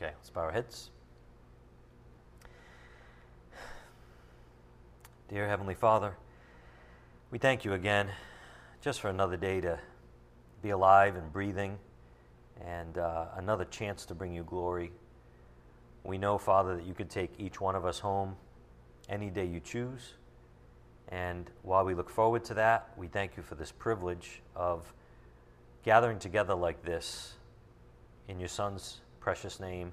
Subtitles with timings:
[0.00, 0.90] Okay, let's bow our heads.
[5.28, 6.16] Dear Heavenly Father,
[7.32, 8.08] we thank you again
[8.80, 9.76] just for another day to
[10.62, 11.80] be alive and breathing
[12.64, 14.92] and uh, another chance to bring you glory.
[16.04, 18.36] We know, Father, that you could take each one of us home
[19.08, 20.14] any day you choose.
[21.08, 24.92] And while we look forward to that, we thank you for this privilege of
[25.82, 27.32] gathering together like this
[28.28, 29.92] in your Son's precious name,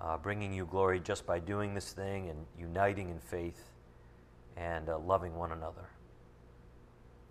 [0.00, 3.70] uh, bringing you glory just by doing this thing and uniting in faith
[4.56, 5.88] and uh, loving one another.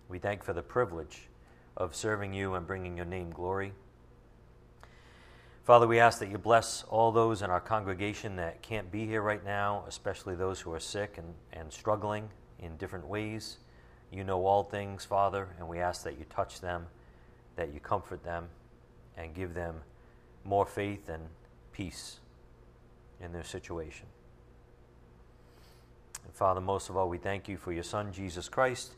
[0.08, 1.28] We thank for the privilege
[1.76, 3.74] of serving you and bringing your name glory.
[5.64, 9.20] Father, we ask that you bless all those in our congregation that can't be here
[9.20, 12.30] right now, especially those who are sick and, and struggling
[12.60, 13.58] in different ways.
[14.10, 16.86] You know all things, Father, and we ask that you touch them,
[17.56, 18.48] that you comfort them,
[19.18, 19.82] and give them
[20.46, 21.22] more faith and
[21.72, 22.20] peace
[23.20, 24.06] in their situation.
[26.24, 28.94] And Father, most of all, we thank you for your Son, Jesus Christ,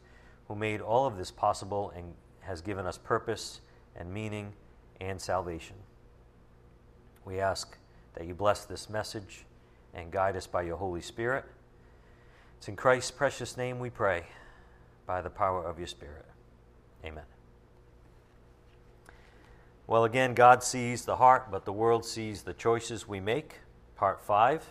[0.47, 3.61] who made all of this possible and has given us purpose
[3.97, 4.53] and meaning
[5.01, 5.77] and salvation.
[7.25, 7.77] We ask
[8.15, 9.45] that you bless this message
[9.95, 11.45] and guide us by your Holy Spirit.
[12.57, 14.25] It's in Christ's precious name we pray,
[15.07, 16.25] by the power of your Spirit.
[17.05, 17.38] Amen.
[19.89, 23.55] Well, again, God sees the heart, but the world sees the choices we make.
[23.97, 24.63] Part 5.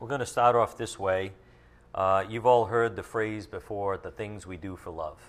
[0.00, 1.30] We're going to start off this way.
[1.94, 5.20] Uh, you've all heard the phrase before the things we do for love.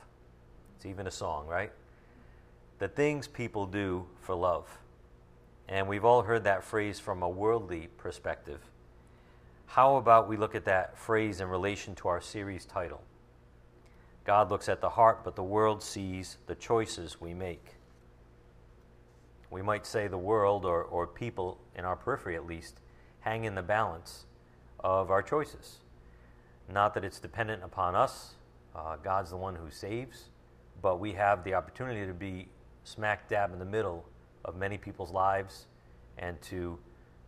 [0.76, 1.72] It's even a song, right?
[2.80, 4.80] The things people do for love.
[5.68, 8.62] And we've all heard that phrase from a worldly perspective.
[9.68, 13.04] How about we look at that phrase in relation to our series title?
[14.26, 17.76] God looks at the heart, but the world sees the choices we make.
[19.52, 22.80] We might say the world, or, or people in our periphery at least,
[23.22, 24.26] hang in the balance
[24.80, 25.78] of our choices.
[26.72, 28.36] Not that it's dependent upon us,
[28.76, 30.30] uh, God's the one who saves,
[30.82, 32.48] but we have the opportunity to be
[32.84, 34.06] smack dab in the middle
[34.46, 35.66] of many people's lives
[36.18, 36.78] and to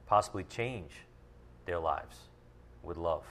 [0.06, 0.92] possibly change
[1.66, 2.18] their lives
[2.84, 3.24] with love.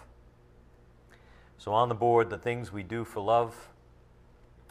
[1.58, 3.68] So, on the board, the things we do for love,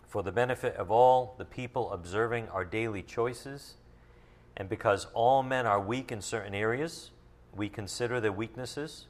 [0.08, 3.75] for the benefit of all the people observing our daily choices,
[4.59, 7.12] and because all men are weak in certain areas,
[7.56, 9.08] we consider their weaknesses,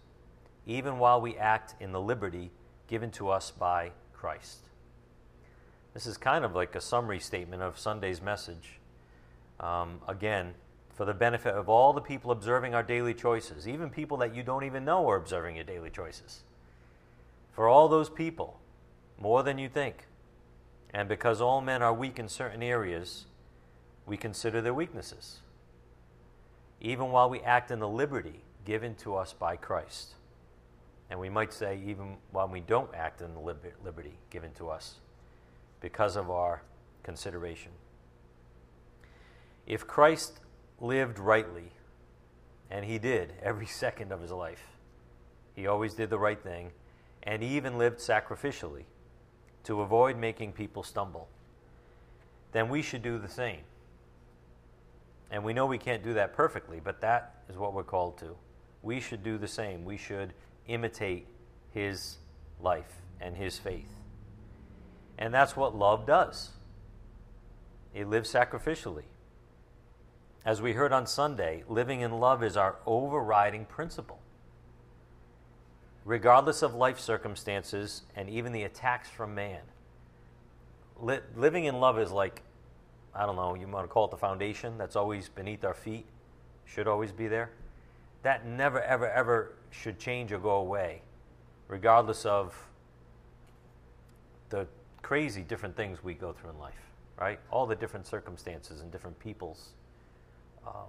[0.68, 2.52] even while we act in the liberty
[2.88, 4.70] given to us by Christ.
[5.96, 8.80] This is kind of like a summary statement of Sunday's message.
[9.60, 10.54] Um, again,
[10.94, 14.44] for the benefit of all the people observing our daily choices, even people that you
[14.44, 16.42] don't even know are observing your daily choices.
[17.54, 18.60] For all those people,
[19.20, 20.06] more than you think.
[20.94, 23.26] And because all men are weak in certain areas,
[24.10, 25.38] we consider their weaknesses,
[26.82, 30.16] even while we act in the liberty given to us by Christ.
[31.12, 34.96] And we might say, even while we don't act in the liberty given to us
[35.80, 36.64] because of our
[37.04, 37.72] consideration.
[39.68, 40.40] If Christ
[40.82, 41.72] lived rightly,
[42.72, 44.64] and he did every second of his life,
[45.54, 46.72] he always did the right thing,
[47.22, 48.86] and he even lived sacrificially
[49.66, 51.28] to avoid making people stumble,
[52.54, 53.60] then we should do the same.
[55.32, 58.36] And we know we can't do that perfectly, but that is what we're called to.
[58.82, 59.86] We should do the same.
[59.86, 60.34] We should
[60.68, 61.28] imitate
[61.72, 62.18] his
[62.60, 63.92] life and his faith.
[65.18, 66.52] And that's what love does
[67.94, 69.04] it lives sacrificially.
[70.46, 74.20] As we heard on Sunday, living in love is our overriding principle.
[76.06, 79.62] Regardless of life circumstances and even the attacks from man,
[81.00, 82.42] li- living in love is like,
[83.16, 86.06] I don't know, you want to call it the foundation that's always beneath our feet,
[86.66, 87.52] should always be there.
[88.24, 91.02] That never, ever, ever should change or go away,
[91.68, 92.56] regardless of
[94.50, 94.68] the
[95.02, 97.40] crazy different things we go through in life, right?
[97.52, 99.70] All the different circumstances and different people's
[100.68, 100.88] um,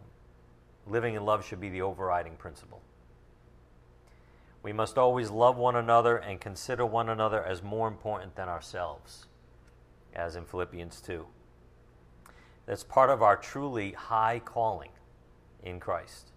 [0.87, 2.81] living in love should be the overriding principle.
[4.63, 9.27] We must always love one another and consider one another as more important than ourselves,
[10.15, 11.27] as in Philippians 2.
[12.67, 14.91] That's part of our truly high calling
[15.63, 16.31] in Christ.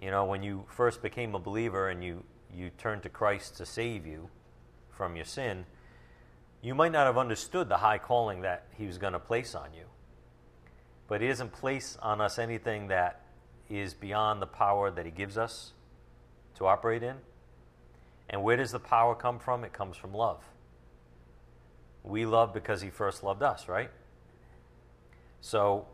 [0.00, 3.66] You know, when you first became a believer and you, you turned to Christ to
[3.66, 4.28] save you
[4.90, 5.64] from your sin,
[6.60, 9.72] you might not have understood the high calling that He was going to place on
[9.74, 9.84] you.
[11.08, 13.20] But He doesn't place on us anything that
[13.70, 15.72] is beyond the power that He gives us
[16.56, 17.16] to operate in.
[18.28, 19.64] And where does the power come from?
[19.64, 20.42] It comes from love.
[22.02, 23.90] We love because He first loved us, right?
[25.42, 25.86] So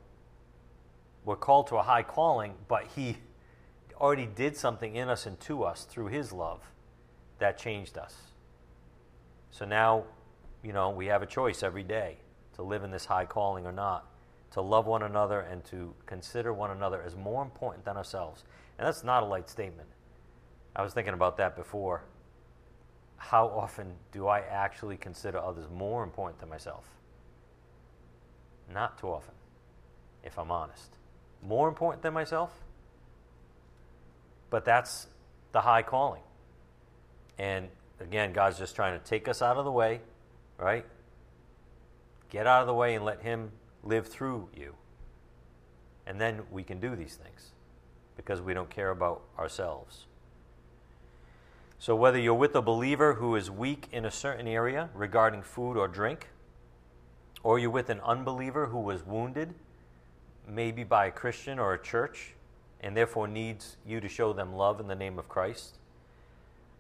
[1.25, 3.17] we're called to a high calling, but He
[3.97, 6.61] already did something in us and to us through His love
[7.41, 8.15] that changed us.
[9.51, 10.05] So now,
[10.63, 12.19] you know, we have a choice every day
[12.55, 14.07] to live in this high calling or not,
[14.53, 18.45] to love one another and to consider one another as more important than ourselves.
[18.79, 19.89] And that's not a light statement.
[20.77, 22.05] I was thinking about that before.
[23.17, 26.85] How often do I actually consider others more important than myself?
[28.73, 29.35] Not too often,
[30.25, 30.97] if I'm honest.
[31.43, 32.53] More important than myself?
[34.51, 35.07] But that's
[35.53, 36.23] the high calling.
[37.39, 37.69] And
[38.01, 40.01] again, God's just trying to take us out of the way,
[40.59, 40.85] right?
[42.31, 44.75] Get out of the way and let Him live through you.
[46.07, 47.51] And then we can do these things
[48.17, 50.07] because we don't care about ourselves.
[51.79, 55.77] So, whether you're with a believer who is weak in a certain area regarding food
[55.77, 56.27] or drink,
[57.45, 59.55] or you're with an unbeliever who was wounded,
[60.49, 62.35] maybe by a Christian or a church,
[62.81, 65.79] and therefore needs you to show them love in the name of Christ,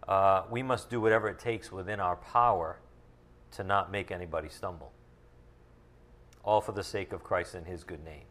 [0.06, 2.78] uh, we must do whatever it takes within our power
[3.52, 4.92] to not make anybody stumble.
[6.44, 8.24] All for the sake of Christ and His good name.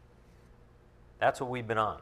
[1.19, 2.01] That's what we've been on.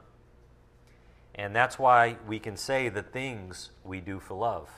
[1.36, 4.70] And that's why we can say the things we do for love.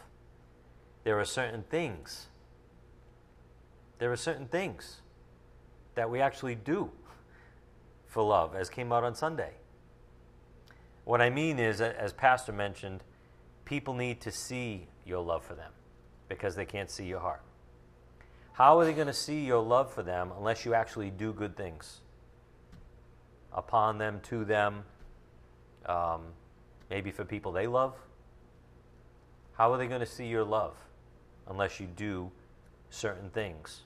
[1.03, 2.27] There are certain things.
[3.99, 5.01] There are certain things
[5.95, 6.91] that we actually do
[8.07, 9.51] for love, as came out on Sunday.
[11.03, 13.03] What I mean is, as Pastor mentioned,
[13.65, 15.71] people need to see your love for them
[16.27, 17.41] because they can't see your heart.
[18.53, 21.55] How are they going to see your love for them unless you actually do good
[21.55, 22.01] things
[23.53, 24.83] upon them, to them,
[25.85, 26.21] um,
[26.89, 27.93] maybe for people they love?
[29.53, 30.75] How are they going to see your love
[31.47, 32.31] unless you do
[32.89, 33.81] certain things?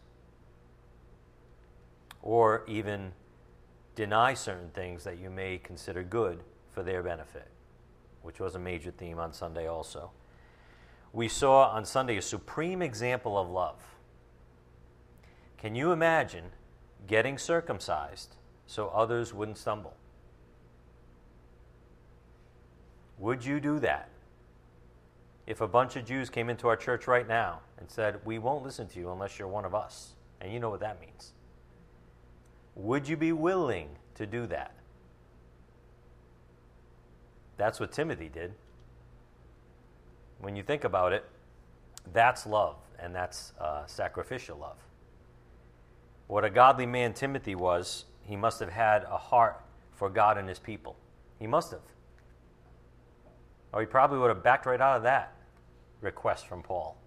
[2.22, 3.14] Or even
[3.96, 7.48] deny certain things that you may consider good for their benefit
[8.22, 10.12] which was a major theme on Sunday also.
[11.14, 13.82] We saw on Sunday a supreme example of love.
[15.58, 16.46] Can you imagine
[17.08, 18.36] getting circumcised
[18.66, 19.96] so others wouldn't stumble?
[23.18, 24.10] Would you do that?
[25.46, 28.64] If a bunch of Jews came into our church right now and said, We won't
[28.64, 31.34] listen to you unless you're one of us, and you know what that means,
[32.76, 34.74] would you be willing to do that?
[37.58, 38.54] That's what Timothy did.
[40.40, 41.24] When you think about it,
[42.14, 44.78] that's love, and that's uh, sacrificial love.
[46.28, 50.48] What a godly man Timothy was, he must have had a heart for God and
[50.48, 50.96] his people.
[51.40, 51.82] He must have.
[53.74, 55.34] Or he probably would have backed right out of that
[56.02, 56.98] request from Paul.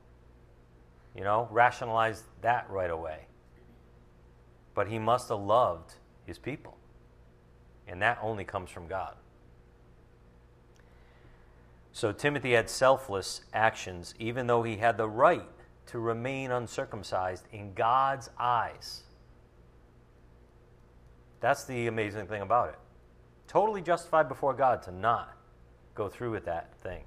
[1.16, 3.26] You know, rationalized that right away.
[4.74, 5.94] But he must have loved
[6.26, 6.76] his people.
[7.86, 9.14] And that only comes from God.
[11.92, 15.48] So Timothy had selfless actions, even though he had the right
[15.86, 19.02] to remain uncircumcised in God's eyes.
[21.40, 22.78] That's the amazing thing about it.
[23.46, 25.36] Totally justified before God to not
[25.94, 27.04] go through with that thing.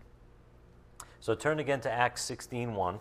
[1.20, 3.00] So turn again to Acts 16:1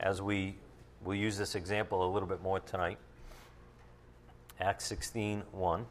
[0.00, 0.56] as we
[1.04, 2.98] will use this example a little bit more tonight.
[4.62, 5.86] Acts 16:1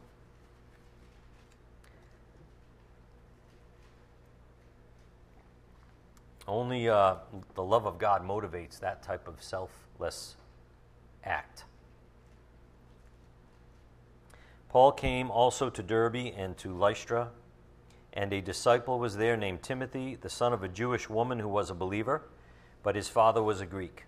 [6.48, 7.16] Only uh,
[7.54, 10.36] the love of God motivates that type of selfless
[11.22, 11.64] act.
[14.70, 17.28] Paul came also to Derbe and to Lystra,
[18.14, 21.68] and a disciple was there named Timothy, the son of a Jewish woman who was
[21.68, 22.22] a believer,
[22.82, 24.06] but his father was a Greek.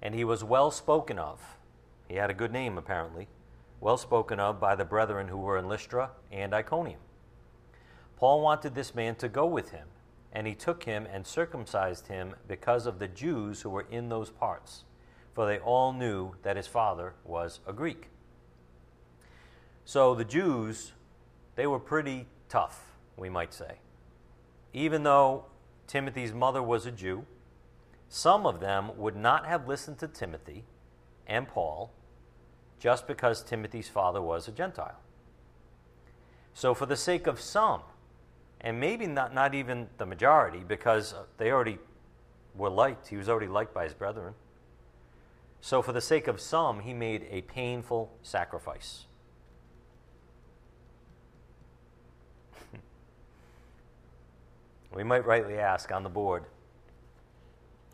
[0.00, 1.56] And he was well spoken of.
[2.06, 3.26] He had a good name, apparently,
[3.82, 7.00] well spoken of by the brethren who were in Lystra and Iconium.
[8.16, 9.88] Paul wanted this man to go with him
[10.32, 14.30] and he took him and circumcised him because of the Jews who were in those
[14.30, 14.84] parts,
[15.34, 18.08] for they all knew that his father was a Greek.
[19.84, 20.92] So the Jews,
[21.56, 23.80] they were pretty tough, we might say.
[24.72, 25.46] Even though
[25.88, 27.26] Timothy's mother was a Jew,
[28.08, 30.62] some of them would not have listened to Timothy
[31.26, 31.92] and Paul
[32.82, 34.98] just because Timothy's father was a Gentile.
[36.52, 37.82] So, for the sake of some,
[38.60, 41.78] and maybe not, not even the majority because they already
[42.56, 43.06] were liked.
[43.06, 44.34] He was already liked by his brethren.
[45.60, 49.04] So, for the sake of some, he made a painful sacrifice.
[54.92, 56.46] we might rightly ask on the board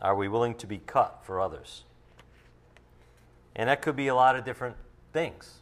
[0.01, 1.83] are we willing to be cut for others?
[3.59, 4.77] And that could be a lot of different
[5.11, 5.55] things.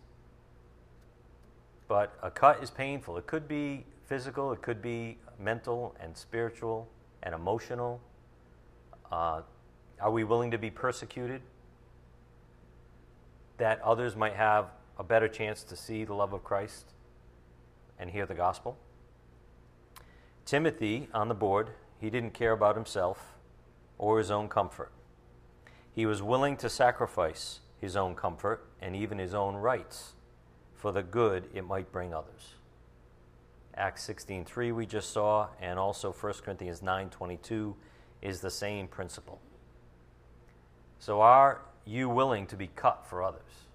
[1.87, 3.17] But a cut is painful.
[3.17, 6.87] It could be physical, it could be mental and spiritual
[7.23, 7.99] and emotional.
[9.11, 9.41] Uh,
[9.99, 11.41] are we willing to be persecuted?
[13.57, 14.67] That others might have
[14.99, 16.93] a better chance to see the love of Christ
[17.97, 18.77] and hear the gospel?
[20.45, 23.33] Timothy on the board, he didn't care about himself
[23.97, 24.91] or his own comfort.
[25.91, 30.13] He was willing to sacrifice his own comfort and even his own rights
[30.73, 32.55] for the good it might bring others.
[33.75, 37.75] Acts 16:3 we just saw and also 1 Corinthians 9:22
[38.21, 39.39] is the same principle.
[40.99, 43.67] So are you willing to be cut for others?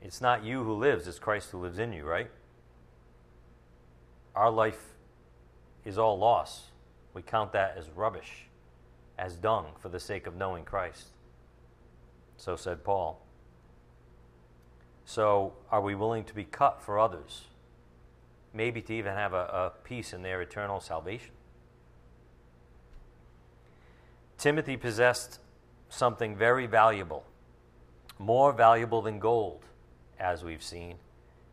[0.00, 2.30] It's not you who lives, it's Christ who lives in you, right?
[4.34, 4.94] Our life
[5.84, 6.70] is all loss.
[7.12, 8.46] We count that as rubbish,
[9.18, 11.08] as dung for the sake of knowing Christ.
[12.40, 13.20] So said Paul.
[15.04, 17.44] So, are we willing to be cut for others?
[18.54, 21.32] Maybe to even have a, a piece in their eternal salvation.
[24.38, 25.38] Timothy possessed
[25.90, 27.26] something very valuable,
[28.18, 29.66] more valuable than gold,
[30.18, 30.96] as we've seen,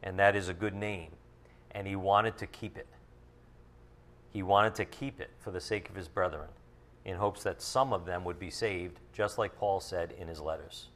[0.02, 1.12] and that is a good name.
[1.72, 2.88] And he wanted to keep it.
[4.32, 6.48] He wanted to keep it for the sake of his brethren,
[7.08, 10.42] in hopes that some of them would be saved, just like Paul said in his
[10.42, 10.90] letters.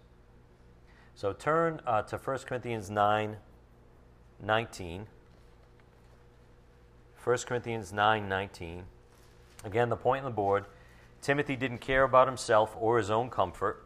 [1.15, 3.37] So turn uh, to 1 Corinthians 9
[4.43, 5.07] 19.
[7.23, 8.83] 1 Corinthians 9 19.
[9.63, 10.65] Again, the point on the board
[11.21, 13.85] Timothy didn't care about himself or his own comfort.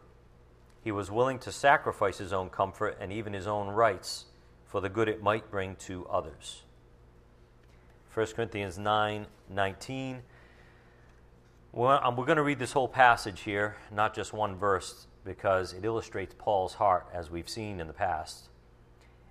[0.82, 4.24] He was willing to sacrifice his own comfort and even his own rights
[4.64, 6.62] for the good it might bring to others.
[8.14, 10.22] 1 Corinthians 9 19.
[11.76, 15.84] Well, we're going to read this whole passage here, not just one verse, because it
[15.84, 18.48] illustrates Paul's heart, as we've seen in the past.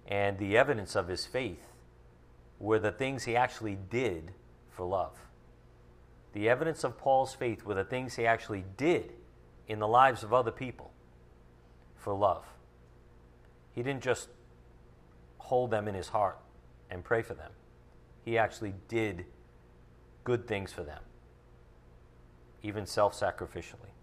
[0.06, 1.74] And the evidence of his faith
[2.60, 4.30] were the things he actually did
[4.70, 5.18] for love.
[6.34, 9.14] The evidence of Paul's faith were the things he actually did
[9.68, 10.92] in the lives of other people
[11.96, 12.46] for love.
[13.72, 14.30] He didn't just
[15.40, 16.38] hold them in his heart
[16.92, 17.54] and pray for them,
[18.24, 19.26] he actually did
[20.24, 21.02] good things for them,
[22.66, 23.94] even self sacrificially.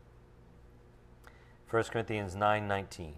[1.71, 3.15] 1 Corinthians 9:19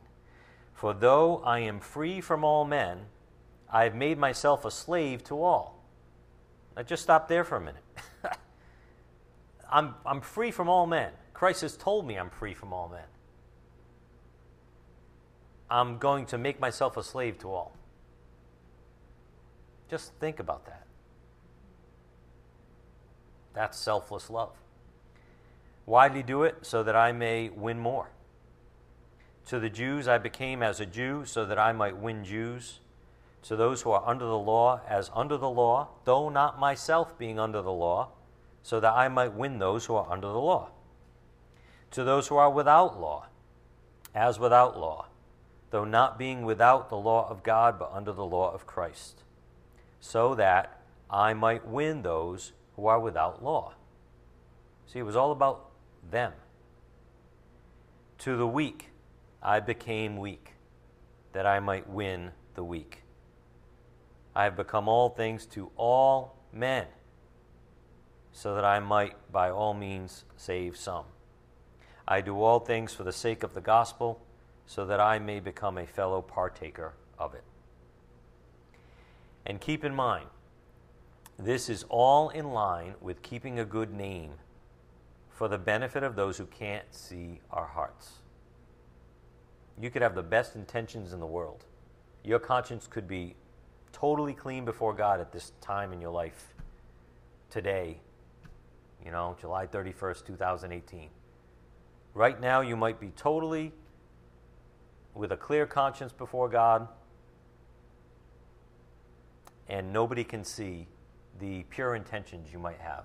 [0.72, 3.06] For though I am free from all men
[3.68, 5.82] I have made myself a slave to all.
[6.76, 7.82] Now just stop there for a minute.
[9.70, 11.10] I'm, I'm free from all men.
[11.32, 13.06] Christ has told me I'm free from all men.
[15.68, 17.74] I'm going to make myself a slave to all.
[19.90, 20.86] Just think about that.
[23.54, 24.52] That's selfless love.
[25.84, 26.58] Why do it?
[26.62, 28.10] So that I may win more.
[29.46, 32.80] To the Jews I became as a Jew, so that I might win Jews.
[33.42, 37.38] To those who are under the law, as under the law, though not myself being
[37.38, 38.08] under the law
[38.64, 40.70] so that I might win those who are under the law.
[41.92, 43.26] To those who are without law,
[44.14, 45.06] as without law,
[45.70, 49.22] though not being without the law of God, but under the law of Christ,
[50.00, 53.74] so that I might win those who are without law.
[54.86, 55.66] See, it was all about
[56.10, 56.32] them.
[58.18, 58.90] To the weak,
[59.42, 60.54] I became weak,
[61.32, 63.02] that I might win the weak.
[64.34, 66.86] I have become all things to all men
[68.32, 71.04] so that I might by all means save some.
[72.06, 74.20] I do all things for the sake of the gospel,
[74.66, 77.44] so that I may become a fellow partaker of it.
[79.46, 80.26] And keep in mind,
[81.38, 84.32] this is all in line with keeping a good name
[85.34, 88.12] for the benefit of those who can't see our hearts.
[89.80, 91.64] You could have the best intentions in the world.
[92.22, 93.34] Your conscience could be
[93.92, 96.54] totally clean before God at this time in your life
[97.50, 97.98] today,
[99.04, 101.10] you know, July 31st, 2018.
[102.14, 103.72] Right now, you might be totally
[105.14, 106.88] with a clear conscience before God,
[109.68, 110.86] and nobody can see
[111.40, 113.04] the pure intentions you might have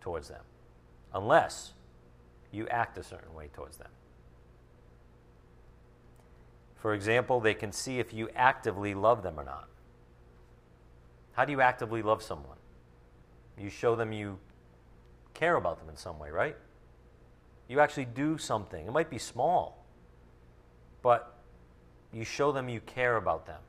[0.00, 0.42] towards them,
[1.14, 1.72] unless
[2.52, 3.90] you act a certain way towards them.
[6.76, 9.68] For example, they can see if you actively love them or not.
[11.32, 12.56] How do you actively love someone?
[13.58, 14.38] You show them you
[15.34, 16.56] care about them in some way, right?
[17.68, 18.86] You actually do something.
[18.86, 19.84] It might be small,
[21.02, 21.36] but
[22.12, 23.60] you show them you care about them.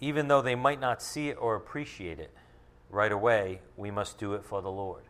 [0.00, 2.32] Even though they might not see it or appreciate it
[2.90, 5.04] right away, we must do it for the Lord.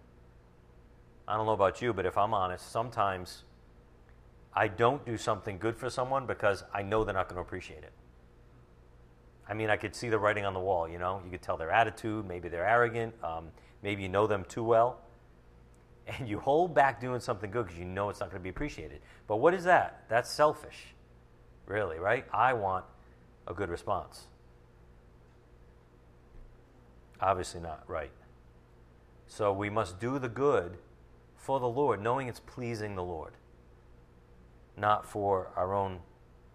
[1.27, 3.45] I don't know about you, but if I'm honest, sometimes
[4.55, 7.85] I don't do something good for someone because I know they're not going to appreciate
[7.85, 7.93] it.
[9.49, 11.23] I mean, I could see the writing on the wall, you know?
[11.25, 13.49] You could tell their attitude, maybe they're arrogant, um,
[13.83, 15.01] maybe you know them too well.
[16.19, 18.49] And you hold back doing something good because you know it's not going to be
[18.49, 19.03] appreciated.
[19.27, 20.05] But what is that?
[20.09, 20.95] That's selfish,
[21.67, 22.25] really, right?
[22.33, 22.87] I want
[23.47, 24.27] a good response.
[27.21, 28.13] Obviously not, right?
[29.27, 30.79] So we must do the good
[31.37, 33.33] for the Lord, knowing it's pleasing the Lord,
[34.77, 36.01] not for our own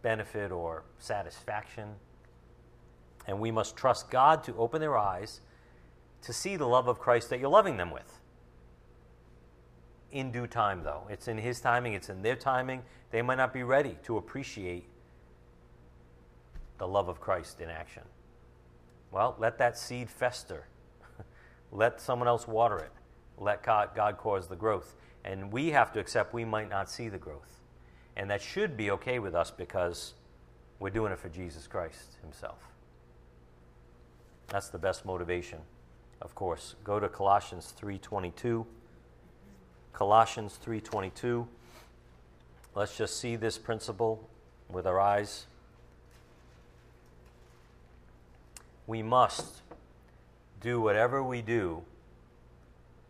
[0.01, 1.95] benefit or satisfaction.
[3.27, 5.41] And we must trust God to open their eyes
[6.23, 8.19] to see the love of Christ that you're loving them with.
[10.11, 11.03] In due time, though.
[11.09, 12.83] It's in His timing, it's in their timing.
[13.11, 14.85] They might not be ready to appreciate
[16.77, 18.03] the love of Christ in action.
[19.13, 20.65] Well, let that seed fester.
[21.71, 22.91] let someone else water it.
[23.37, 24.95] Let God, cause the growth.
[25.23, 27.61] And we have to accept we might not see the growth.
[28.17, 30.15] And that should be okay with us because
[30.79, 32.67] we're doing it for Jesus Christ Himself.
[34.47, 35.59] That's the best motivation,
[36.21, 36.75] of course.
[36.83, 38.65] Go to Colossians 3:22.
[39.93, 41.47] Colossians 3:22.
[42.75, 44.27] Let's just see this principle
[44.69, 45.45] with our eyes.
[48.85, 49.61] We must
[50.59, 51.83] do whatever we do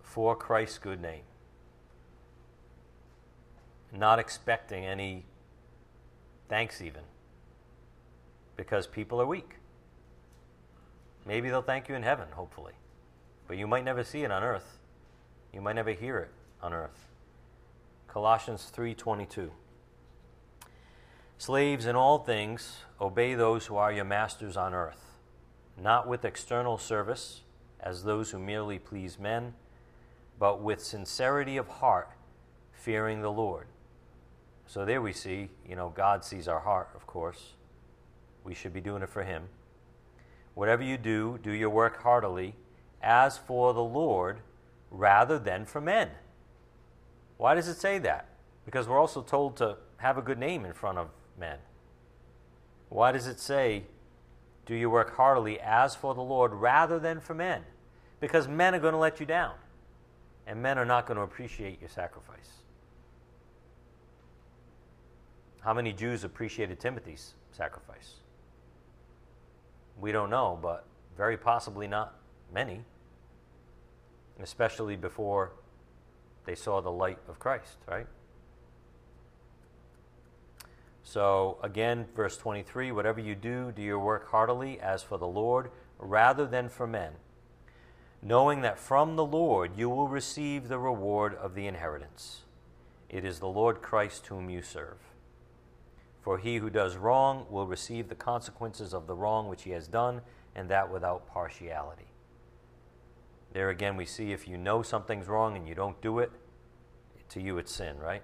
[0.01, 1.23] for Christ's good name.
[3.91, 5.25] Not expecting any
[6.49, 7.03] thanks, even,
[8.55, 9.55] because people are weak.
[11.25, 12.73] Maybe they'll thank you in heaven, hopefully,
[13.47, 14.79] but you might never see it on earth.
[15.53, 17.07] You might never hear it on earth.
[18.07, 19.51] Colossians 3:22
[21.37, 25.03] Slaves in all things obey those who are your masters on earth
[25.81, 27.41] not with external service,
[27.79, 29.53] as those who merely please men,
[30.39, 32.09] but with sincerity of heart,
[32.71, 33.67] fearing the Lord.
[34.65, 37.53] So there we see, you know, God sees our heart, of course.
[38.43, 39.43] We should be doing it for Him.
[40.53, 42.55] Whatever you do, do your work heartily,
[43.01, 44.39] as for the Lord,
[44.91, 46.09] rather than for men.
[47.37, 48.27] Why does it say that?
[48.65, 51.57] Because we're also told to have a good name in front of men.
[52.89, 53.83] Why does it say
[54.65, 57.63] do you work heartily as for the Lord rather than for men?
[58.19, 59.55] Because men are going to let you down,
[60.47, 62.63] and men are not going to appreciate your sacrifice.
[65.59, 68.15] How many Jews appreciated Timothy's sacrifice?
[69.99, 70.85] We don't know, but
[71.17, 72.15] very possibly not
[72.53, 72.83] many,
[74.41, 75.51] especially before
[76.45, 78.07] they saw the light of Christ, right?
[81.03, 85.69] So, again, verse 23 whatever you do, do your work heartily as for the Lord
[85.99, 87.13] rather than for men,
[88.21, 92.41] knowing that from the Lord you will receive the reward of the inheritance.
[93.09, 94.97] It is the Lord Christ whom you serve.
[96.21, 99.87] For he who does wrong will receive the consequences of the wrong which he has
[99.87, 100.21] done,
[100.55, 102.07] and that without partiality.
[103.51, 106.31] There again, we see if you know something's wrong and you don't do it,
[107.29, 108.23] to you it's sin, right?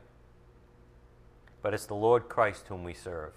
[1.61, 3.33] But it's the Lord Christ whom we serve.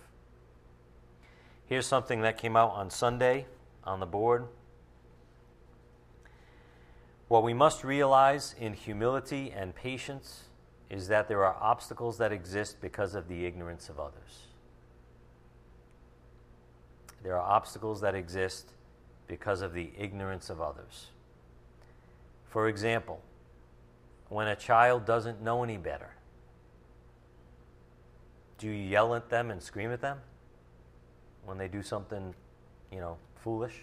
[1.67, 3.47] Here's something that came out on Sunday
[3.85, 4.47] on the board.
[7.29, 10.45] What we must realize in humility and patience
[10.91, 14.49] is that there are obstacles that exist because of the ignorance of others.
[17.23, 18.73] There are obstacles that exist
[19.27, 21.07] because of the ignorance of others.
[22.51, 23.23] For example,
[24.29, 26.11] when a child doesn't know any better,
[28.63, 30.19] do you yell at them and scream at them
[31.45, 32.33] when they do something,
[32.93, 33.75] you know, foolish?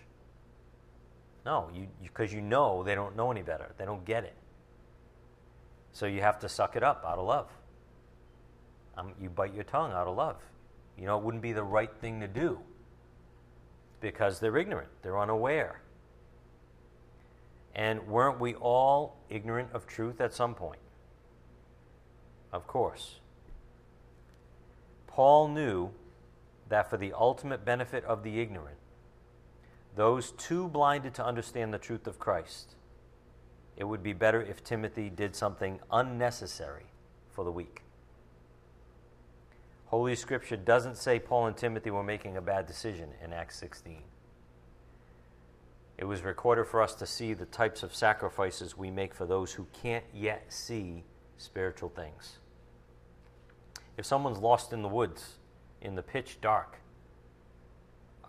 [1.45, 3.73] No, you because you, you know they don't know any better.
[3.77, 4.35] They don't get it.
[5.91, 7.49] So you have to suck it up out of love.
[8.97, 10.37] Um, you bite your tongue out of love.
[10.97, 12.57] You know, it wouldn't be the right thing to do
[13.99, 15.81] because they're ignorant, they're unaware.
[17.75, 20.79] And weren't we all ignorant of truth at some point?
[22.53, 23.18] Of course.
[25.19, 25.89] Paul knew
[26.69, 28.77] that for the ultimate benefit of the ignorant,
[29.93, 32.75] those too blinded to understand the truth of Christ,
[33.75, 36.85] it would be better if Timothy did something unnecessary
[37.27, 37.81] for the weak.
[39.87, 44.01] Holy Scripture doesn't say Paul and Timothy were making a bad decision in Acts 16.
[45.97, 49.51] It was recorded for us to see the types of sacrifices we make for those
[49.51, 51.03] who can't yet see
[51.35, 52.39] spiritual things.
[53.99, 55.39] If someone's lost in the woods,
[55.81, 56.77] in the pitch dark,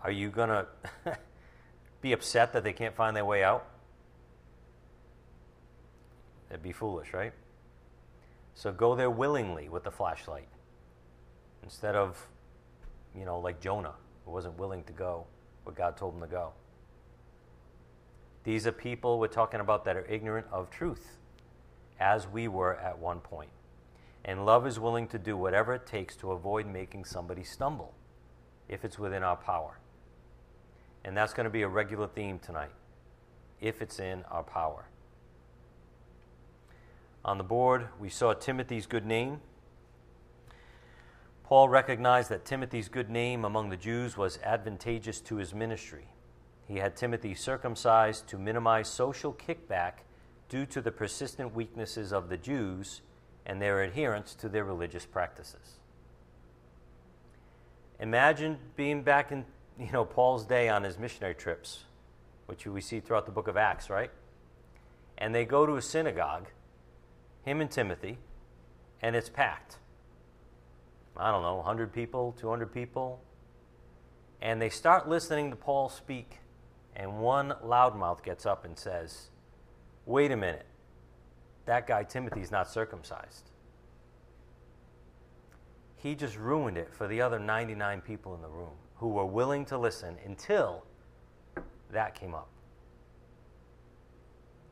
[0.03, 0.49] are you going
[1.05, 1.17] to
[2.01, 3.65] be upset that they can't find their way out?
[6.49, 7.31] That'd be foolish, right?
[8.53, 10.49] So go there willingly with the flashlight
[11.63, 12.27] instead of,
[13.15, 13.93] you know, like Jonah,
[14.25, 15.25] who wasn't willing to go
[15.63, 16.51] where God told him to go.
[18.43, 21.17] These are people we're talking about that are ignorant of truth,
[21.97, 23.51] as we were at one point.
[24.23, 27.93] And love is willing to do whatever it takes to avoid making somebody stumble,
[28.69, 29.79] if it's within our power.
[31.03, 32.71] And that's going to be a regular theme tonight,
[33.59, 34.85] if it's in our power.
[37.25, 39.41] On the board, we saw Timothy's good name.
[41.43, 46.07] Paul recognized that Timothy's good name among the Jews was advantageous to his ministry.
[46.67, 50.03] He had Timothy circumcised to minimize social kickback
[50.47, 53.01] due to the persistent weaknesses of the Jews
[53.45, 55.79] and their adherence to their religious practices.
[57.99, 59.45] Imagine being back in
[59.79, 61.85] you know Paul's day on his missionary trips,
[62.45, 64.11] which we see throughout the book of Acts, right?
[65.17, 66.47] And they go to a synagogue,
[67.43, 68.17] him and Timothy,
[69.01, 69.77] and it's packed.
[71.17, 73.21] I don't know, 100 people, 200 people.
[74.41, 76.39] And they start listening to Paul speak,
[76.95, 79.29] and one loudmouth gets up and says,
[80.05, 80.65] Wait a minute
[81.71, 83.49] that guy Timothy's not circumcised.
[85.95, 89.63] He just ruined it for the other 99 people in the room who were willing
[89.67, 90.83] to listen until
[91.93, 92.49] that came up.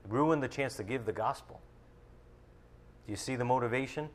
[0.09, 1.61] Ruined the chance to give the gospel.
[3.05, 4.09] Do you see the motivation?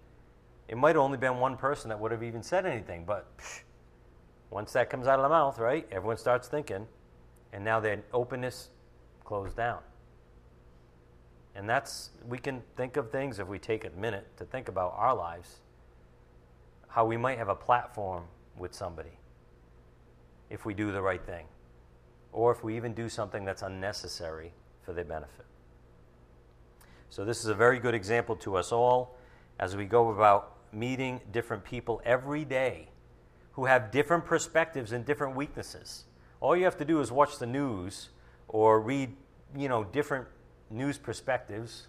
[0.69, 3.61] It might have only been one person that would have even said anything, but psh,
[4.51, 6.87] once that comes out of the mouth, right, everyone starts thinking,
[7.51, 8.69] and now their openness
[9.25, 9.79] closed down.
[11.57, 14.95] And that's, we can think of things if we take a minute to think about
[14.97, 15.61] our lives,
[16.89, 18.25] how we might have a platform
[18.59, 19.19] with somebody
[20.51, 21.47] if we do the right thing,
[22.33, 25.47] or if we even do something that's unnecessary for their benefit.
[27.09, 29.17] So, this is a very good example to us all
[29.59, 32.89] as we go about meeting different people every day
[33.53, 36.05] who have different perspectives and different weaknesses.
[36.41, 38.11] All you have to do is watch the news
[38.49, 39.15] or read,
[39.57, 40.27] you know, different
[40.71, 41.89] news perspectives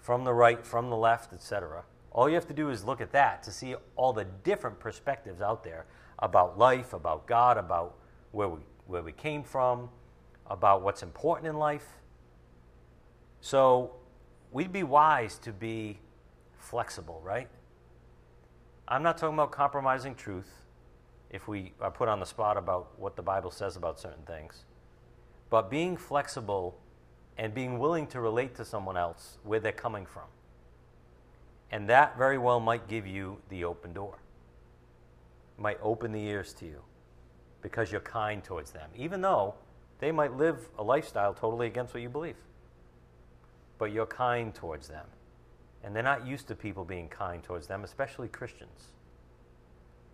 [0.00, 1.84] from the right, from the left, etc.
[2.12, 5.40] All you have to do is look at that to see all the different perspectives
[5.40, 5.86] out there
[6.18, 7.96] about life, about God, about
[8.32, 9.88] where we, where we came from,
[10.46, 11.86] about what's important in life.
[13.40, 13.96] So
[14.52, 15.98] we'd be wise to be
[16.58, 17.48] flexible, right?
[18.86, 20.62] I'm not talking about compromising truth
[21.30, 24.64] if we are put on the spot about what the Bible says about certain things,
[25.50, 26.78] but being flexible
[27.36, 30.24] and being willing to relate to someone else where they're coming from.
[31.70, 34.18] And that very well might give you the open door,
[35.58, 36.82] might open the ears to you
[37.62, 39.54] because you're kind towards them, even though
[39.98, 42.36] they might live a lifestyle totally against what you believe.
[43.78, 45.06] But you're kind towards them.
[45.82, 48.92] And they're not used to people being kind towards them, especially Christians,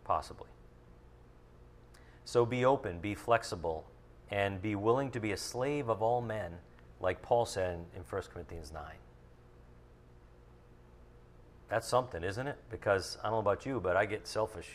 [0.04, 0.48] possibly.
[2.24, 3.84] So be open, be flexible,
[4.30, 6.52] and be willing to be a slave of all men
[7.00, 8.82] like Paul said in 1 Corinthians 9.
[11.68, 12.58] That's something, isn't it?
[12.70, 14.68] Because I don't know about you, but I get selfish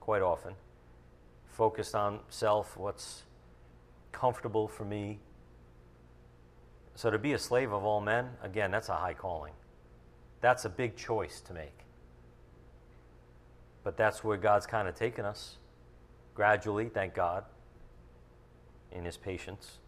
[0.00, 0.54] quite often,
[1.46, 3.22] focused on self, what's
[4.12, 5.20] comfortable for me.
[6.96, 9.52] So to be a slave of all men, again, that's a high calling.
[10.40, 11.78] That's a big choice to make.
[13.82, 15.56] But that's where God's kind of taken us
[16.34, 17.44] gradually, thank God,
[18.90, 19.78] in His patience.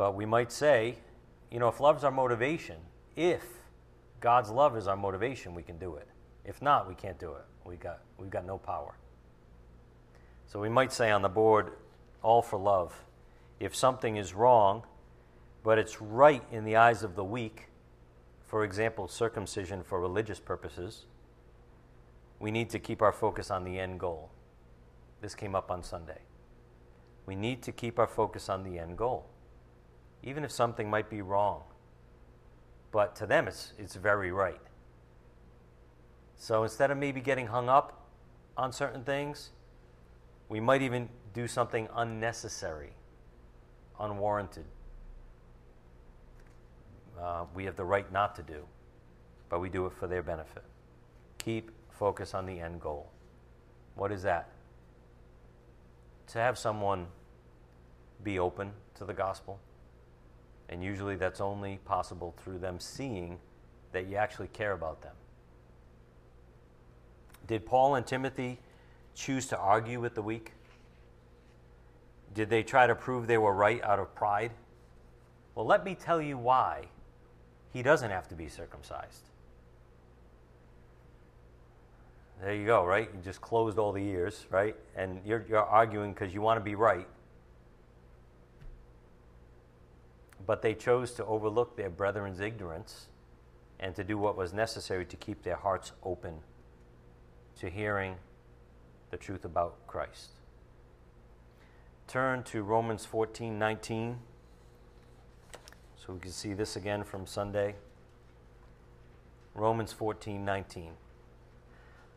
[0.00, 0.96] But we might say,
[1.50, 2.76] you know, if love's our motivation,
[3.16, 3.44] if
[4.20, 6.08] God's love is our motivation, we can do it.
[6.42, 7.44] If not, we can't do it.
[7.66, 8.94] We got, we've got no power.
[10.46, 11.72] So we might say on the board,
[12.22, 13.04] all for love.
[13.58, 14.84] If something is wrong,
[15.62, 17.68] but it's right in the eyes of the weak,
[18.46, 21.04] for example, circumcision for religious purposes,
[22.38, 24.30] we need to keep our focus on the end goal.
[25.20, 26.22] This came up on Sunday.
[27.26, 29.26] We need to keep our focus on the end goal
[30.22, 31.62] even if something might be wrong.
[32.92, 34.60] But to them, it's, it's very right.
[36.36, 38.06] So instead of maybe getting hung up
[38.56, 39.50] on certain things,
[40.48, 42.90] we might even do something unnecessary,
[43.98, 44.64] unwarranted.
[47.20, 48.64] Uh, we have the right not to do,
[49.48, 50.64] but we do it for their benefit.
[51.38, 53.10] Keep focus on the end goal.
[53.94, 54.48] What is that?
[56.28, 57.06] To have someone
[58.22, 59.60] be open to the gospel
[60.70, 63.38] and usually that's only possible through them seeing
[63.92, 65.14] that you actually care about them.
[67.48, 68.58] Did Paul and Timothy
[69.14, 70.52] choose to argue with the weak?
[72.32, 74.52] Did they try to prove they were right out of pride?
[75.56, 76.86] Well, let me tell you why
[77.72, 79.24] he doesn't have to be circumcised.
[82.40, 83.10] There you go, right?
[83.12, 84.76] You just closed all the ears, right?
[84.96, 87.08] And you're, you're arguing because you want to be right.
[90.46, 93.06] But they chose to overlook their brethren's ignorance
[93.78, 96.34] and to do what was necessary to keep their hearts open
[97.58, 98.16] to hearing
[99.10, 100.30] the truth about Christ.
[102.06, 104.18] Turn to Romans 14 19.
[105.96, 107.76] So we can see this again from Sunday.
[109.54, 110.92] Romans 14 19.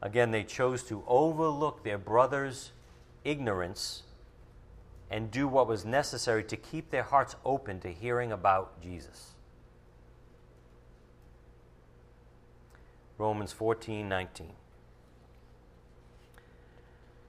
[0.01, 2.71] Again, they chose to overlook their brother's
[3.23, 4.02] ignorance
[5.09, 9.33] and do what was necessary to keep their hearts open to hearing about Jesus.
[13.17, 14.47] Romans 14 19.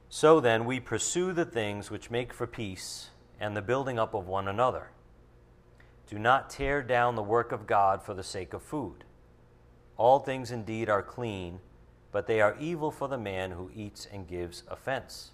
[0.09, 3.11] So then, we pursue the things which make for peace
[3.41, 4.91] and the building up of one another.
[6.09, 9.05] Do not tear down the work of God for the sake of food.
[9.97, 11.61] All things indeed are clean,
[12.13, 15.33] but they are evil for the man who eats and gives offense.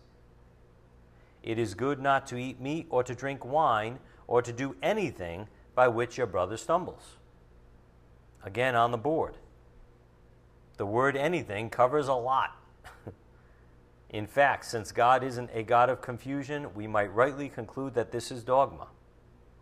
[1.43, 5.49] It is good not to eat meat or to drink wine or to do anything
[5.75, 7.17] by which your brother stumbles.
[8.45, 9.37] Again, on the board.
[10.77, 12.57] The word anything covers a lot.
[14.11, 18.31] In fact, since God isn't a God of confusion, we might rightly conclude that this
[18.31, 18.89] is dogma.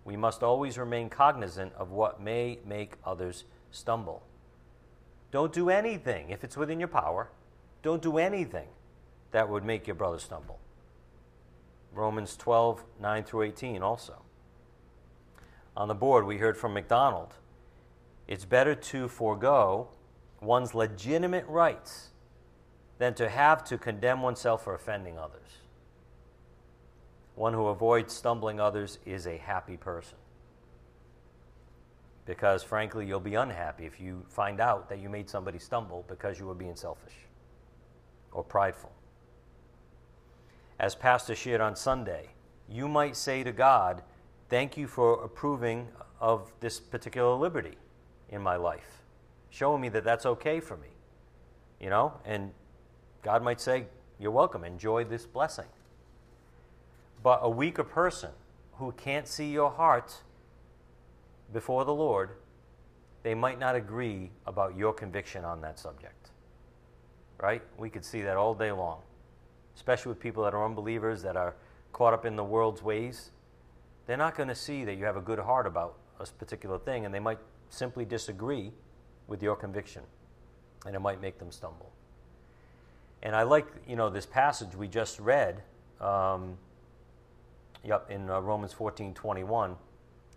[0.04, 4.22] We must always remain cognizant of what may make others stumble.
[5.30, 7.28] Don't do anything, if it's within your power,
[7.82, 8.68] don't do anything
[9.32, 10.58] that would make your brother stumble.
[11.98, 14.22] Romans 12, 9 through 18 also.
[15.76, 17.34] On the board, we heard from MacDonald
[18.28, 19.88] it's better to forego
[20.40, 22.10] one's legitimate rights
[22.98, 25.48] than to have to condemn oneself for offending others.
[27.34, 30.18] One who avoids stumbling others is a happy person.
[32.26, 36.38] Because frankly, you'll be unhappy if you find out that you made somebody stumble because
[36.38, 37.14] you were being selfish
[38.30, 38.92] or prideful.
[40.78, 42.28] As Pastor shared on Sunday,
[42.68, 44.02] you might say to God,
[44.48, 45.88] Thank you for approving
[46.20, 47.76] of this particular liberty
[48.30, 49.02] in my life,
[49.50, 50.88] showing me that that's okay for me.
[51.80, 52.52] You know, and
[53.22, 53.86] God might say,
[54.18, 55.66] You're welcome, enjoy this blessing.
[57.22, 58.30] But a weaker person
[58.74, 60.14] who can't see your heart
[61.52, 62.30] before the Lord,
[63.22, 66.30] they might not agree about your conviction on that subject.
[67.40, 67.62] Right?
[67.76, 69.02] We could see that all day long,
[69.78, 71.54] especially with people that are unbelievers, that are
[71.92, 73.30] caught up in the world's ways.
[74.08, 77.06] They're not going to see that you have a good heart about a particular thing,
[77.06, 77.38] and they might
[77.70, 78.72] simply disagree
[79.28, 80.02] with your conviction,
[80.84, 81.92] and it might make them stumble.
[83.22, 85.62] And I like, you know, this passage we just read,
[86.00, 86.58] um,
[87.84, 89.76] yep, in uh, Romans 14 21,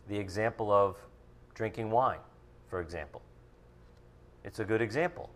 [0.07, 0.97] the example of
[1.55, 2.19] drinking wine,
[2.69, 3.23] for example.
[4.43, 5.31] It's a good example.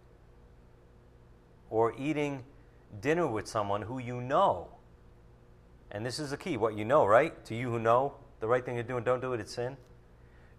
[1.72, 2.44] Or eating
[3.02, 4.68] dinner with someone who you know.
[5.92, 7.44] And this is the key what you know, right?
[7.46, 9.78] To you who know the right thing to do and don't do it, it's sin.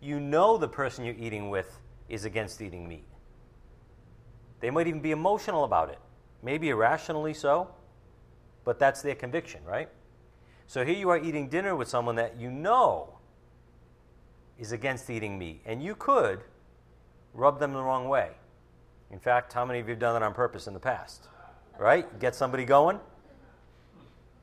[0.01, 3.05] You know the person you're eating with is against eating meat.
[4.61, 5.99] They might even be emotional about it
[6.46, 7.68] maybe irrationally so,
[8.64, 9.88] but that's their conviction, right?
[10.68, 13.18] So here you are eating dinner with someone that you know
[14.59, 16.40] is against eating meat, and you could
[17.35, 18.31] rub them the wrong way.
[19.11, 21.29] In fact, how many of you have done that on purpose in the past?
[21.78, 22.18] Right?
[22.18, 23.00] Get somebody going?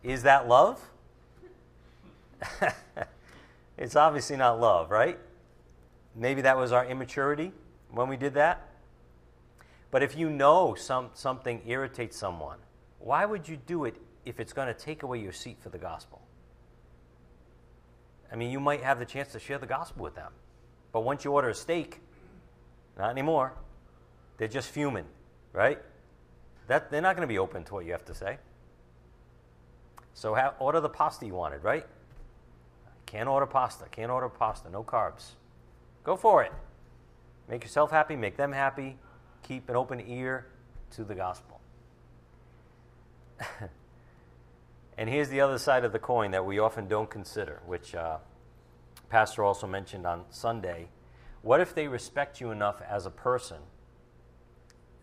[0.04, 0.82] Is that love?
[3.78, 5.18] it's obviously not love, right?
[6.16, 7.52] Maybe that was our immaturity
[7.92, 8.68] when we did that.
[9.92, 12.58] But if you know some, something irritates someone,
[13.00, 15.78] why would you do it if it's going to take away your seat for the
[15.78, 16.22] gospel?
[18.32, 20.32] I mean, you might have the chance to share the gospel with them.
[20.92, 22.02] But once you order a steak,
[22.98, 23.54] not anymore.
[24.38, 25.06] They're just fuming,
[25.52, 25.80] right?
[26.68, 28.38] That, they're not going to be open to what you have to say.
[30.14, 31.86] So order the pasta you wanted, right?
[33.06, 33.86] Can't order pasta.
[33.92, 34.70] Can't order pasta.
[34.70, 35.32] No carbs.
[36.04, 36.52] Go for it.
[37.50, 38.16] Make yourself happy.
[38.16, 38.98] Make them happy
[39.44, 40.48] keep an open ear
[40.92, 41.60] to the gospel.
[44.98, 48.18] and here's the other side of the coin that we often don't consider, which uh,
[49.10, 50.88] Pastor also mentioned on Sunday.
[51.42, 53.58] What if they respect you enough as a person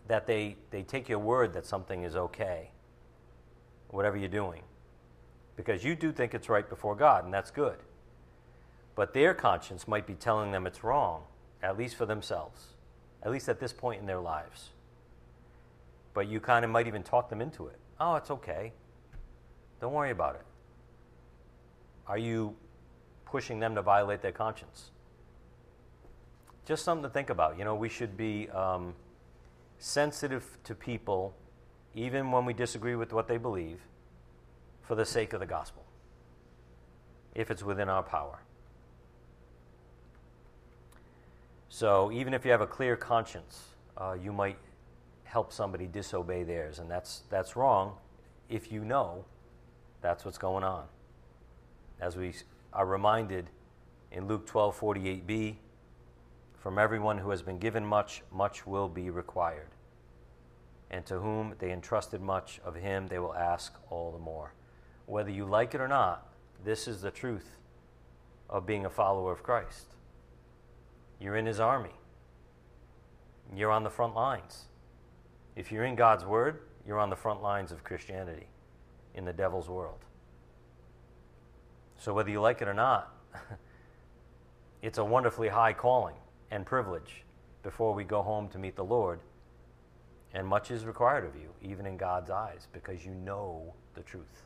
[0.07, 2.71] that they, they take your word that something is okay,
[3.89, 4.61] whatever you're doing?
[5.55, 7.77] Because you do think it's right before God, and that's good.
[8.95, 11.23] But their conscience might be telling them it's wrong,
[11.61, 12.71] at least for themselves
[13.23, 14.69] at least at this point in their lives.
[16.13, 17.77] But you kind of might even talk them into it.
[17.99, 18.73] Oh, it's okay.
[19.79, 20.45] Don't worry about it.
[22.07, 22.55] Are you
[23.25, 24.89] pushing them to violate their conscience?
[26.65, 27.57] Just something to think about.
[27.57, 28.93] You know, we should be um,
[29.81, 31.35] sensitive to people
[31.95, 33.81] even when we disagree with what they believe,
[34.81, 35.83] for the sake of the gospel,
[37.35, 38.39] if it's within our power.
[41.69, 44.57] So even if you have a clear conscience, uh, you might
[45.23, 47.95] help somebody disobey theirs, and that's, that's wrong
[48.49, 49.25] if you know
[50.01, 50.85] that's what's going on.
[51.99, 52.33] As we
[52.73, 53.49] are reminded
[54.11, 55.55] in Luke 12 48b,
[56.57, 59.70] from everyone who has been given much, much will be required.
[60.91, 64.53] And to whom they entrusted much of him, they will ask all the more.
[65.07, 66.29] Whether you like it or not,
[66.63, 67.57] this is the truth
[68.49, 69.85] of being a follower of Christ.
[71.19, 71.95] You're in his army,
[73.55, 74.65] you're on the front lines.
[75.55, 78.47] If you're in God's word, you're on the front lines of Christianity
[79.15, 79.99] in the devil's world.
[81.97, 83.13] So, whether you like it or not,
[84.81, 86.15] it's a wonderfully high calling
[86.49, 87.23] and privilege
[87.63, 89.19] before we go home to meet the Lord.
[90.33, 94.43] And much is required of you, even in God's eyes, because you know the truth.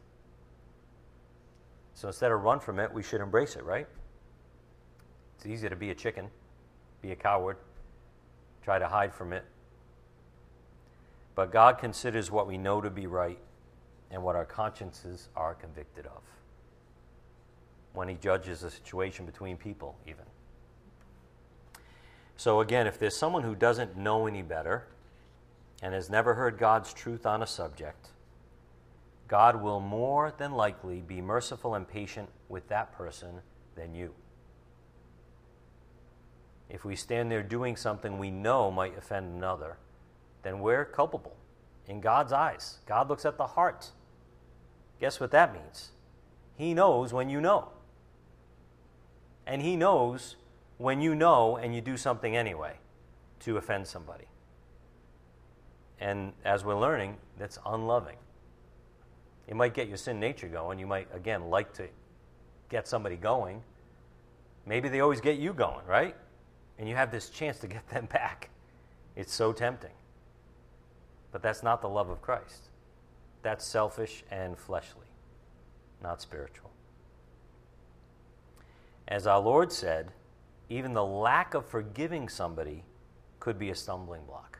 [1.93, 3.87] So instead of run from it, we should embrace it, right?
[5.37, 6.29] It's easy to be a chicken,
[7.01, 7.57] be a coward,
[8.63, 9.45] try to hide from it.
[11.35, 13.39] But God considers what we know to be right
[14.09, 16.21] and what our consciences are convicted of
[17.93, 20.25] when He judges a situation between people, even.
[22.37, 24.87] So, again, if there's someone who doesn't know any better
[25.85, 28.07] and has never heard God's truth on a subject,
[29.27, 33.41] God will more than likely be merciful and patient with that person
[33.75, 34.15] than you.
[36.71, 39.77] If we stand there doing something we know might offend another,
[40.41, 41.35] then we're culpable
[41.87, 42.79] in God's eyes.
[42.87, 43.91] God looks at the heart.
[44.99, 45.91] Guess what that means?
[46.55, 47.69] He knows when you know.
[49.45, 50.35] And He knows
[50.79, 52.77] when you know and you do something anyway
[53.41, 54.25] to offend somebody.
[55.99, 58.17] And as we're learning, that's unloving.
[59.47, 60.79] It might get your sin nature going.
[60.79, 61.87] You might, again, like to
[62.69, 63.61] get somebody going.
[64.65, 66.15] Maybe they always get you going, right?
[66.79, 68.49] And you have this chance to get them back.
[69.15, 69.91] It's so tempting.
[71.31, 72.69] But that's not the love of Christ.
[73.41, 75.07] That's selfish and fleshly,
[76.01, 76.71] not spiritual.
[79.07, 80.11] As our Lord said,
[80.69, 82.83] even the lack of forgiving somebody
[83.39, 84.54] could be a stumbling block.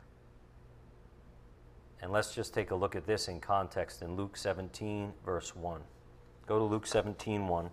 [2.06, 5.82] And let's just take a look at this in context in Luke 17, verse 1.
[6.46, 7.70] Go to Luke 17, 1.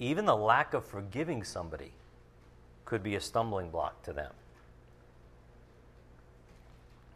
[0.00, 1.92] Even the lack of forgiving somebody
[2.84, 4.32] could be a stumbling block to them.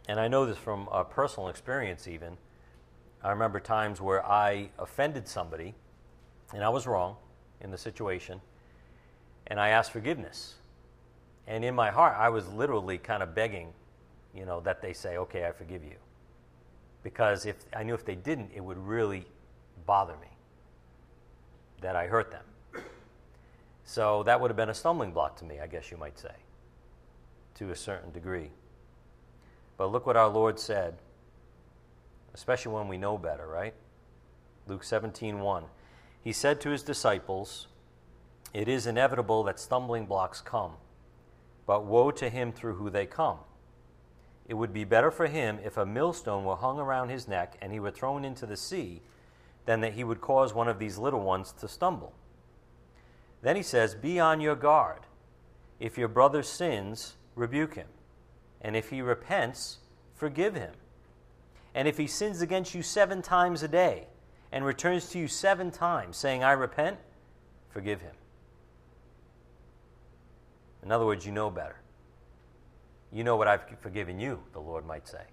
[0.06, 2.36] And I know this from a personal experience, even.
[3.24, 5.74] I remember times where I offended somebody,
[6.54, 7.16] and I was wrong
[7.60, 8.40] in the situation,
[9.48, 10.54] and I asked forgiveness.
[11.48, 13.72] And in my heart, I was literally kind of begging,
[14.34, 15.96] you know, that they say, okay, I forgive you.
[17.02, 19.26] Because if I knew if they didn't, it would really
[19.86, 20.28] bother me
[21.80, 22.44] that I hurt them.
[23.84, 26.34] So that would have been a stumbling block to me, I guess you might say,
[27.56, 28.50] to a certain degree.
[29.76, 30.94] But look what our Lord said,
[32.34, 33.74] especially when we know better, right?
[34.66, 35.64] Luke 17 1.
[36.22, 37.66] He said to his disciples,
[38.54, 40.72] it is inevitable that stumbling blocks come,
[41.66, 43.38] but woe to him through who they come.
[44.46, 47.72] It would be better for him if a millstone were hung around his neck and
[47.72, 49.02] he were thrown into the sea
[49.66, 52.12] than that he would cause one of these little ones to stumble.
[53.42, 55.00] Then he says, Be on your guard.
[55.78, 57.88] If your brother sins, rebuke him.
[58.60, 59.78] And if he repents,
[60.14, 60.74] forgive him.
[61.74, 64.06] And if he sins against you seven times a day
[64.52, 66.98] and returns to you seven times, saying, I repent,
[67.70, 68.14] forgive him.
[70.82, 71.81] In other words, you know better.
[73.12, 75.24] You know what I've forgiven you, the Lord might say.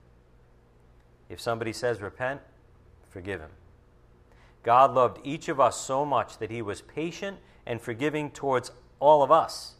[1.30, 2.42] If somebody says repent,
[3.10, 3.52] forgive him.
[4.63, 9.24] God loved each of us so much that he was patient and forgiving towards all
[9.24, 9.76] of us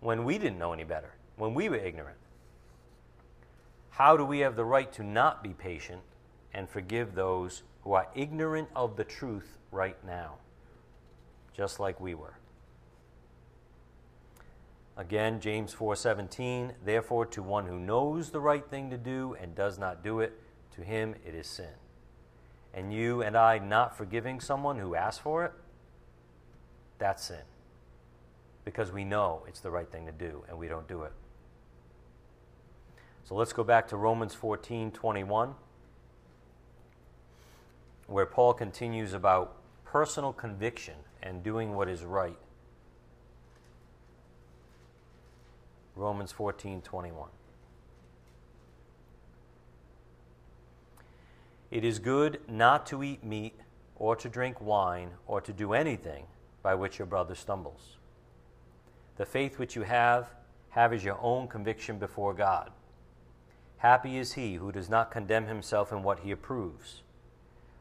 [0.00, 2.18] when we didn't know any better, when we were ignorant.
[3.90, 6.02] How do we have the right to not be patient
[6.52, 10.34] and forgive those who are ignorant of the truth right now,
[11.56, 12.37] just like we were?
[14.98, 19.78] Again, James 4:17, therefore to one who knows the right thing to do and does
[19.78, 20.32] not do it,
[20.72, 21.74] to him it is sin.
[22.74, 25.52] And you and I not forgiving someone who asks for it,
[26.98, 27.44] that's sin.
[28.64, 31.12] Because we know it's the right thing to do and we don't do it.
[33.22, 35.54] So let's go back to Romans 14:21
[38.08, 42.38] where Paul continues about personal conviction and doing what is right
[45.98, 47.28] Romans 14 21.
[51.72, 53.56] It is good not to eat meat
[53.96, 56.26] or to drink wine or to do anything
[56.62, 57.96] by which your brother stumbles.
[59.16, 60.28] The faith which you have,
[60.70, 62.70] have as your own conviction before God.
[63.78, 67.02] Happy is he who does not condemn himself in what he approves.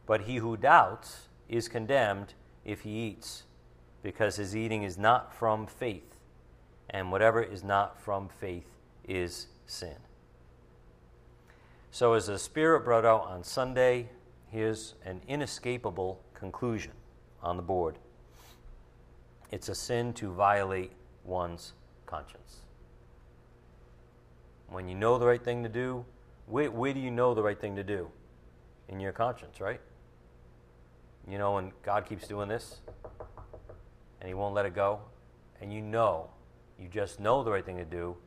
[0.08, 2.34] But he who doubts is condemned
[2.66, 3.44] if he eats,
[4.02, 6.17] because his eating is not from faith,
[6.90, 8.68] and whatever is not from faith
[9.08, 9.96] is sin.
[11.92, 14.10] So, as the Spirit brought out on Sunday,
[14.50, 16.92] here's an inescapable conclusion
[17.42, 17.98] on the board
[19.52, 20.92] it's a sin to violate
[21.24, 21.74] one's
[22.06, 22.58] conscience.
[24.70, 26.06] When you know the right thing to do,
[26.46, 28.10] where, where do you know the right thing to do?
[28.90, 29.80] In your conscience, right?
[31.30, 32.82] You know, when God keeps doing this
[34.20, 35.00] and He won't let it go,
[35.62, 36.30] and you know,
[36.80, 38.18] you just know the right thing to do,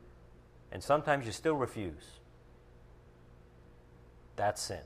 [0.71, 2.19] and sometimes you still refuse.
[4.35, 4.81] That's sin.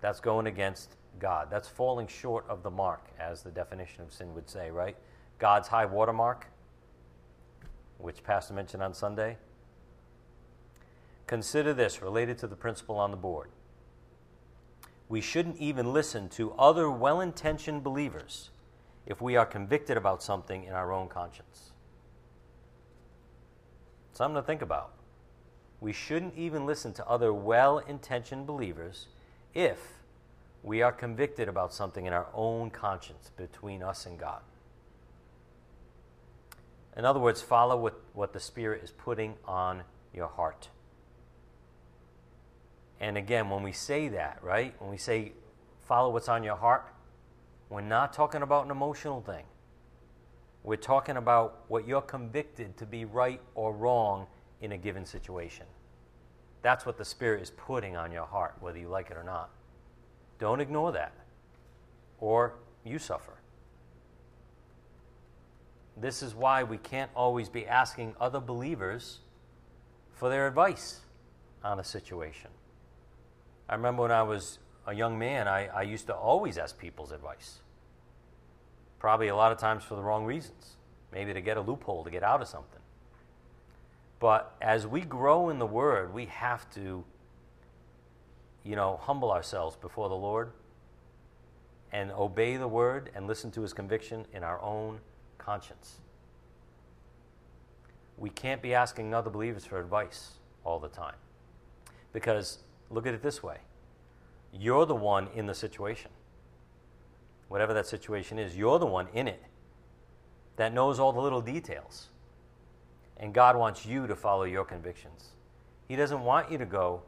[0.00, 1.48] That's going against God.
[1.50, 4.96] That's falling short of the mark, as the definition of sin would say, right?
[5.38, 6.46] God's high water mark,
[7.98, 9.36] which Pastor mentioned on Sunday.
[11.26, 13.50] Consider this related to the principle on the board.
[15.08, 18.50] We shouldn't even listen to other well intentioned believers
[19.06, 21.67] if we are convicted about something in our own conscience.
[24.18, 24.90] Something to think about.
[25.80, 29.06] We shouldn't even listen to other well intentioned believers
[29.54, 29.78] if
[30.64, 34.40] we are convicted about something in our own conscience between us and God.
[36.96, 40.68] In other words, follow what, what the Spirit is putting on your heart.
[42.98, 45.30] And again, when we say that, right, when we say
[45.86, 46.92] follow what's on your heart,
[47.70, 49.44] we're not talking about an emotional thing.
[50.64, 54.26] We're talking about what you're convicted to be right or wrong
[54.60, 55.66] in a given situation.
[56.62, 59.50] That's what the Spirit is putting on your heart, whether you like it or not.
[60.38, 61.12] Don't ignore that,
[62.20, 62.54] or
[62.84, 63.34] you suffer.
[65.96, 69.18] This is why we can't always be asking other believers
[70.12, 71.00] for their advice
[71.64, 72.50] on a situation.
[73.68, 77.12] I remember when I was a young man, I, I used to always ask people's
[77.12, 77.58] advice.
[78.98, 80.76] Probably a lot of times for the wrong reasons,
[81.12, 82.80] maybe to get a loophole, to get out of something.
[84.20, 87.04] But as we grow in the Word, we have to
[88.68, 90.50] you know, humble ourselves before the Lord
[91.90, 95.00] and obey the word and listen to his conviction in our own
[95.38, 96.00] conscience.
[98.18, 100.32] We can't be asking other believers for advice
[100.64, 101.14] all the time.
[102.12, 102.58] Because
[102.90, 103.58] look at it this way
[104.52, 106.10] you're the one in the situation.
[107.48, 109.42] Whatever that situation is, you're the one in it
[110.56, 112.08] that knows all the little details.
[113.16, 115.28] And God wants you to follow your convictions.
[115.88, 117.02] He doesn't want you to go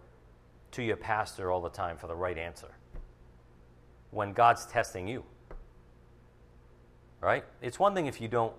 [0.72, 2.68] to your pastor all the time for the right answer
[4.11, 5.24] when God's testing you.
[7.20, 7.45] Right?
[7.61, 8.55] It's one thing if you don't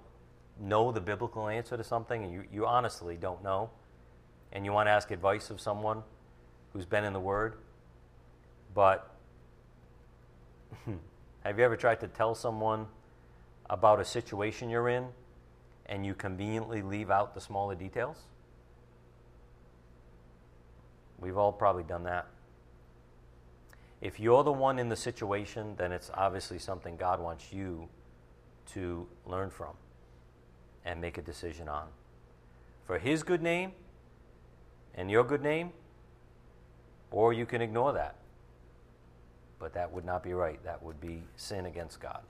[0.60, 3.72] know the biblical answer to something and you, you honestly don't know
[4.52, 6.04] and you want to ask advice of someone
[6.74, 7.56] who's been in the Word.
[8.74, 9.16] But
[11.44, 12.88] have you ever tried to tell someone
[13.70, 15.08] about a situation you're in
[15.88, 18.18] and you conveniently leave out the smaller details?
[21.20, 22.28] We've all probably done that.
[24.02, 27.88] If you're the one in the situation, then it's obviously something God wants you
[28.74, 29.76] to learn from
[30.86, 31.88] and make a decision on.
[32.86, 33.74] For His good name
[34.96, 35.72] and your good name,
[37.12, 38.16] or you can ignore that.
[39.62, 40.62] But that would not be right.
[40.64, 42.22] That would be sin against God.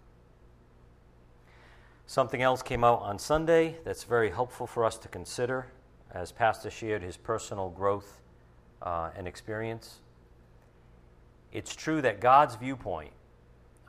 [2.06, 5.68] Something else came out on Sunday that's very helpful for us to consider
[6.14, 8.20] as Pastor shared his personal growth
[8.82, 10.00] uh, and experience.
[11.54, 13.14] It's true that God's viewpoint,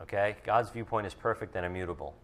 [0.00, 2.14] okay, God's viewpoint is perfect and immutable.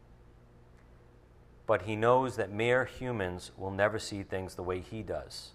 [1.66, 5.50] But he knows that mere humans will never see things the way he does,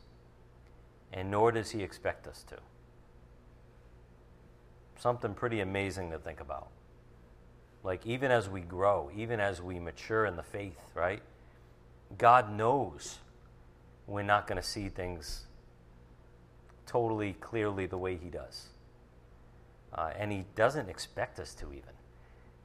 [1.14, 2.58] and nor does he expect us to.
[5.00, 6.68] Something pretty amazing to think about.
[7.84, 11.22] Like, even as we grow, even as we mature in the faith, right?
[12.18, 13.20] God knows
[14.08, 15.46] we're not going to see things
[16.86, 18.68] totally clearly the way He does.
[19.94, 21.94] Uh, and He doesn't expect us to, even.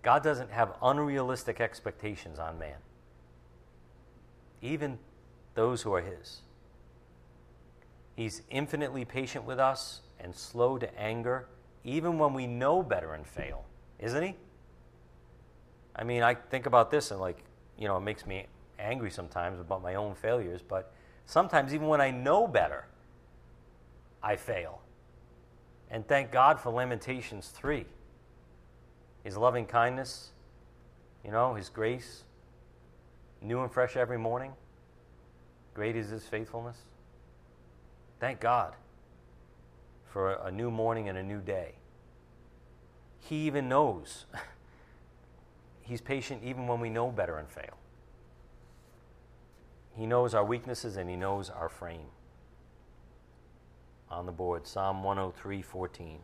[0.03, 2.77] God doesn't have unrealistic expectations on man,
[4.63, 4.99] even
[5.55, 6.43] those who are His.
[8.15, 11.47] He's infinitely patient with us and slow to anger,
[11.89, 13.65] even when we know better and fail,
[13.99, 14.35] isn't He?
[15.97, 17.43] I mean, I think about this and, like,
[17.79, 18.47] you know, it makes me
[18.79, 20.93] angry sometimes about my own failures, but
[21.27, 22.87] sometimes even when I know better,
[24.23, 24.81] I fail.
[25.91, 27.87] And thank God for Lamentations 3.
[29.25, 30.31] His loving kindness,
[31.25, 32.25] you know, His grace,
[33.41, 34.53] new and fresh every morning.
[35.75, 36.77] Great is His faithfulness.
[38.21, 38.75] Thank God
[40.07, 41.78] for a new morning and a new day.
[43.21, 44.27] He even knows.
[45.83, 47.79] He's patient even when we know better and fail.
[49.97, 52.07] He knows our weaknesses and He knows our frame.
[54.11, 56.19] On the board, Psalm 103 14.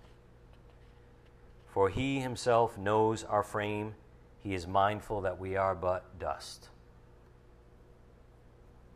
[1.67, 3.95] For He Himself knows our frame,
[4.39, 6.69] He is mindful that we are but dust.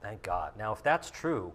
[0.01, 0.53] Thank God.
[0.57, 1.53] Now, if that's true,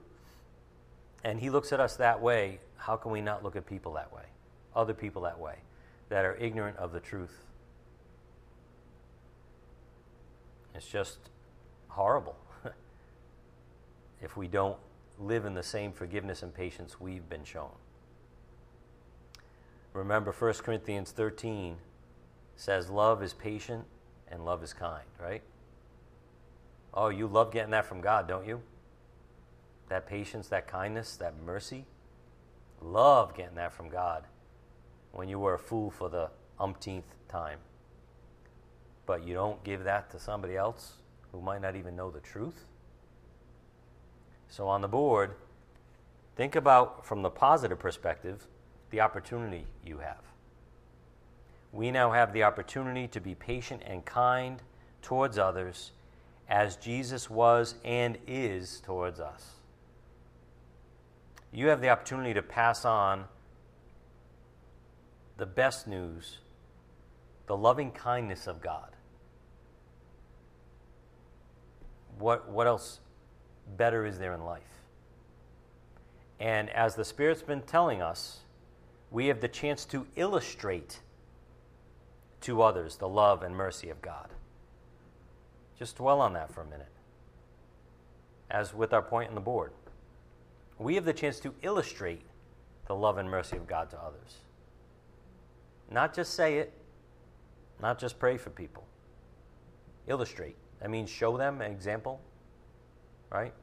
[1.23, 4.11] and He looks at us that way, how can we not look at people that
[4.13, 4.23] way?
[4.75, 5.55] Other people that way,
[6.09, 7.43] that are ignorant of the truth?
[10.75, 11.17] It's just
[11.87, 12.35] horrible
[14.21, 14.77] if we don't
[15.19, 17.71] live in the same forgiveness and patience we've been shown.
[19.93, 21.77] Remember 1 Corinthians 13
[22.55, 23.85] says love is patient
[24.27, 25.43] and love is kind, right?
[26.93, 28.61] Oh, you love getting that from God, don't you?
[29.89, 31.85] That patience, that kindness, that mercy.
[32.81, 34.25] Love getting that from God
[35.13, 37.59] when you were a fool for the umpteenth time.
[39.05, 40.93] But you don't give that to somebody else
[41.31, 42.65] who might not even know the truth.
[44.49, 45.35] So on the board,
[46.35, 48.47] think about from the positive perspective
[48.89, 50.21] the opportunity you have.
[51.71, 54.61] We now have the opportunity to be patient and kind
[55.01, 55.91] towards others
[56.49, 59.53] as Jesus was and is towards us.
[61.51, 63.25] You have the opportunity to pass on
[65.37, 66.37] the best news,
[67.47, 68.89] the loving kindness of God.
[72.19, 72.99] What, what else
[73.77, 74.61] better is there in life?
[76.39, 78.39] And as the Spirit's been telling us,
[79.11, 80.99] we have the chance to illustrate
[82.41, 84.29] to others the love and mercy of God.
[85.79, 86.87] Just dwell on that for a minute.
[88.49, 89.71] As with our point on the board,
[90.77, 92.21] we have the chance to illustrate
[92.87, 94.37] the love and mercy of God to others.
[95.93, 96.73] Not just say it,
[97.79, 98.83] not just pray for people.
[100.07, 100.55] Illustrate.
[100.81, 102.19] That means show them an example,
[103.29, 103.53] right?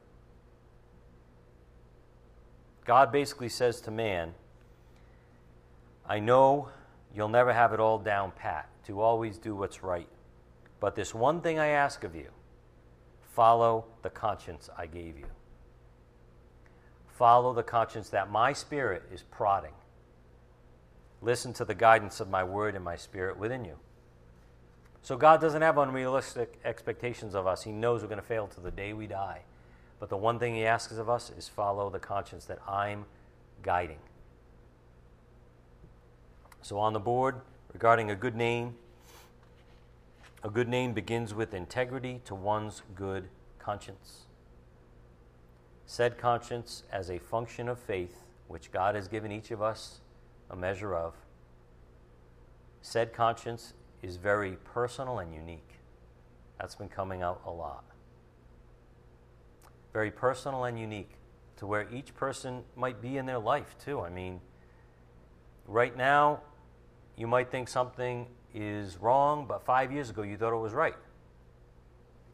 [2.85, 4.33] God basically says to man,
[6.07, 6.69] I know
[7.13, 10.07] you'll never have it all down pat to always do what's right.
[10.79, 12.29] But this one thing I ask of you
[13.33, 15.27] follow the conscience I gave you.
[17.07, 19.73] Follow the conscience that my spirit is prodding.
[21.21, 23.77] Listen to the guidance of my word and my spirit within you.
[25.03, 27.63] So God doesn't have unrealistic expectations of us.
[27.63, 29.41] He knows we're going to fail to the day we die.
[29.99, 33.05] But the one thing He asks of us is follow the conscience that I'm
[33.61, 33.99] guiding.
[36.63, 37.41] So on the board,
[37.73, 38.75] regarding a good name,
[40.43, 43.27] a good name begins with integrity to one's good
[43.59, 44.25] conscience.
[45.85, 49.99] Said conscience as a function of faith, which God has given each of us
[50.51, 51.15] a measure of.
[52.83, 53.73] Said conscience
[54.03, 55.79] is very personal and unique.
[56.59, 57.85] That's been coming out a lot
[59.93, 61.11] very personal and unique
[61.57, 64.01] to where each person might be in their life, too.
[64.01, 64.39] I mean,
[65.67, 66.41] right now,
[67.17, 70.95] you might think something is wrong, but five years ago you thought it was right.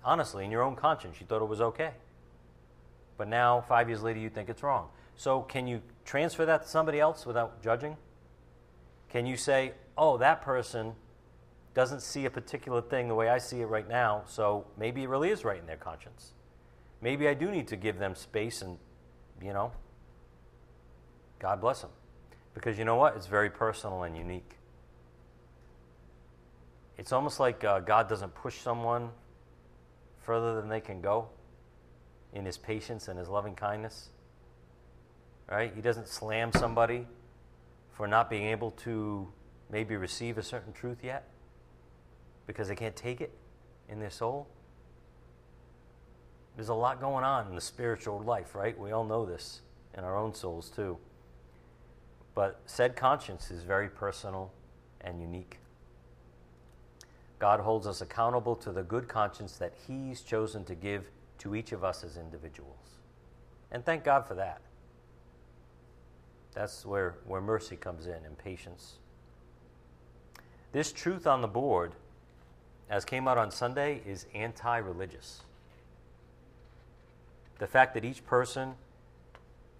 [0.03, 1.91] Honestly, in your own conscience, you thought it was okay.
[3.17, 4.89] But now, five years later, you think it's wrong.
[5.15, 7.97] So, can you transfer that to somebody else without judging?
[9.17, 10.93] Can you say, oh, that person
[11.73, 15.09] doesn't see a particular thing the way I see it right now, so maybe it
[15.09, 16.33] really is right in their conscience?
[17.01, 18.77] maybe I do need to give them space and,
[19.41, 19.71] you know,
[21.39, 21.89] God bless them.
[22.53, 23.15] Because you know what?
[23.15, 24.51] It's very personal and unique.
[26.99, 29.09] It's almost like uh, God doesn't push someone
[30.21, 31.29] further than they can go
[32.33, 34.09] in his patience and his loving kindness.
[35.49, 35.73] Right?
[35.73, 37.07] He doesn't slam somebody
[37.97, 39.27] for not being able to
[39.71, 41.27] maybe receive a certain truth yet
[42.45, 43.33] because they can't take it
[43.89, 44.47] in their soul.
[46.55, 48.77] There's a lot going on in the spiritual life, right?
[48.77, 49.61] We all know this
[49.97, 50.99] in our own souls too.
[52.35, 54.51] But said conscience is very personal
[55.01, 55.57] and unique.
[57.39, 61.71] God holds us accountable to the good conscience that He's chosen to give to each
[61.71, 62.99] of us as individuals.
[63.71, 64.61] And thank God for that.
[66.57, 68.95] That's where, where mercy comes in and patience.
[70.71, 71.91] This truth on the board,
[72.89, 75.43] as came out on Sunday, is anti religious.
[77.59, 78.73] The fact that each person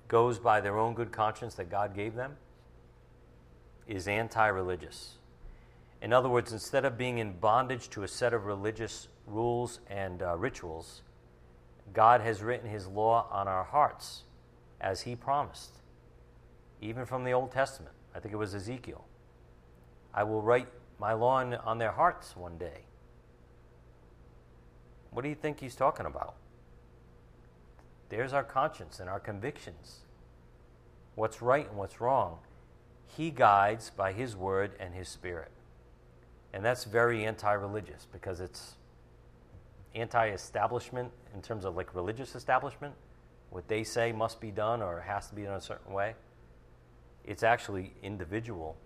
[0.07, 2.37] goes by their own good conscience that God gave them
[3.87, 5.15] is anti religious.
[5.99, 10.21] In other words, instead of being in bondage to a set of religious rules and
[10.21, 11.01] uh, rituals,
[11.91, 14.25] God has written his law on our hearts
[14.79, 15.71] as he promised,
[16.81, 17.95] even from the Old Testament.
[18.15, 19.05] I think it was Ezekiel.
[20.13, 20.67] I will write
[20.99, 22.85] my law on, their hearts one day.
[25.11, 26.35] What do you think he's talking about?
[28.09, 29.99] There's our conscience and our convictions.
[31.15, 32.39] What's right and what's wrong.
[33.05, 35.51] He guides by his word and his spirit.
[36.53, 38.75] And that's very anti religious because it's
[39.93, 42.93] anti establishment in terms of like religious establishment.
[43.49, 46.15] What they say must be done or has to be done a certain way.
[47.27, 48.77] It's actually individual.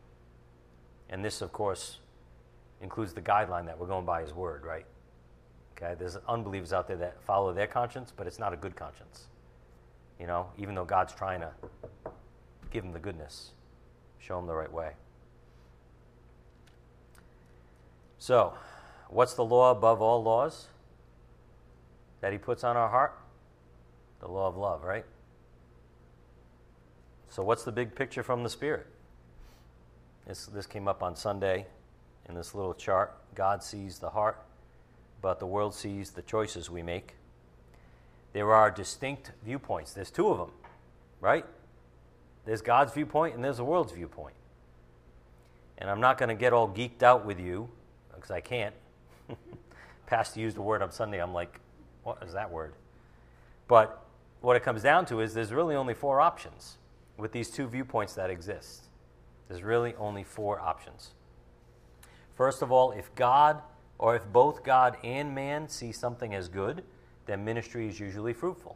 [1.09, 1.99] And this, of course,
[2.81, 4.85] includes the guideline that we're going by his word, right?
[5.77, 9.27] Okay, there's unbelievers out there that follow their conscience, but it's not a good conscience.
[10.19, 11.51] You know, even though God's trying to
[12.71, 13.51] give them the goodness,
[14.19, 14.91] show them the right way.
[18.17, 18.53] So,
[19.09, 20.67] what's the law above all laws
[22.21, 23.17] that he puts on our heart?
[24.19, 25.05] The law of love, right?
[27.31, 28.85] So, what's the big picture from the Spirit?
[30.27, 31.65] This, this came up on Sunday
[32.27, 33.15] in this little chart.
[33.35, 34.43] God sees the heart,
[35.21, 37.13] but the world sees the choices we make.
[38.33, 39.93] There are distinct viewpoints.
[39.93, 40.51] There's two of them,
[41.21, 41.45] right?
[42.45, 44.35] There's God's viewpoint and there's the world's viewpoint.
[45.77, 47.69] And I'm not going to get all geeked out with you
[48.13, 48.75] because I can't.
[50.05, 51.21] Pastor used a word on Sunday.
[51.21, 51.61] I'm like,
[52.03, 52.73] what is that word?
[53.69, 54.05] But
[54.41, 56.75] what it comes down to is there's really only four options
[57.21, 58.85] with these two viewpoints that exist.
[59.47, 61.11] There's really only four options.
[62.33, 63.61] First of all, if God
[63.99, 66.83] or if both God and man see something as good,
[67.27, 68.75] then ministry is usually fruitful.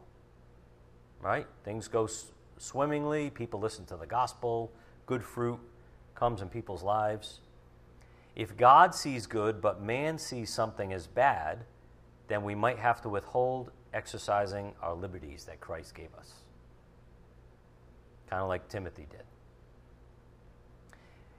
[1.20, 1.48] Right?
[1.64, 2.08] Things go
[2.56, 4.70] swimmingly, people listen to the gospel,
[5.06, 5.58] good fruit
[6.14, 7.40] comes in people's lives.
[8.36, 11.64] If God sees good, but man sees something as bad,
[12.28, 16.45] then we might have to withhold exercising our liberties that Christ gave us.
[18.28, 19.22] Kind of like Timothy did.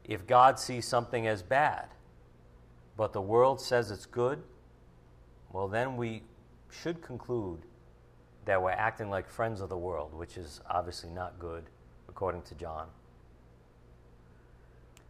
[0.06, 1.88] If God sees something as bad,
[2.96, 4.42] but the world says it's good,
[5.52, 6.24] well, then we
[6.70, 7.60] should conclude
[8.46, 11.66] that we're acting like friends of the world, which is obviously not good,
[12.08, 12.88] according to John.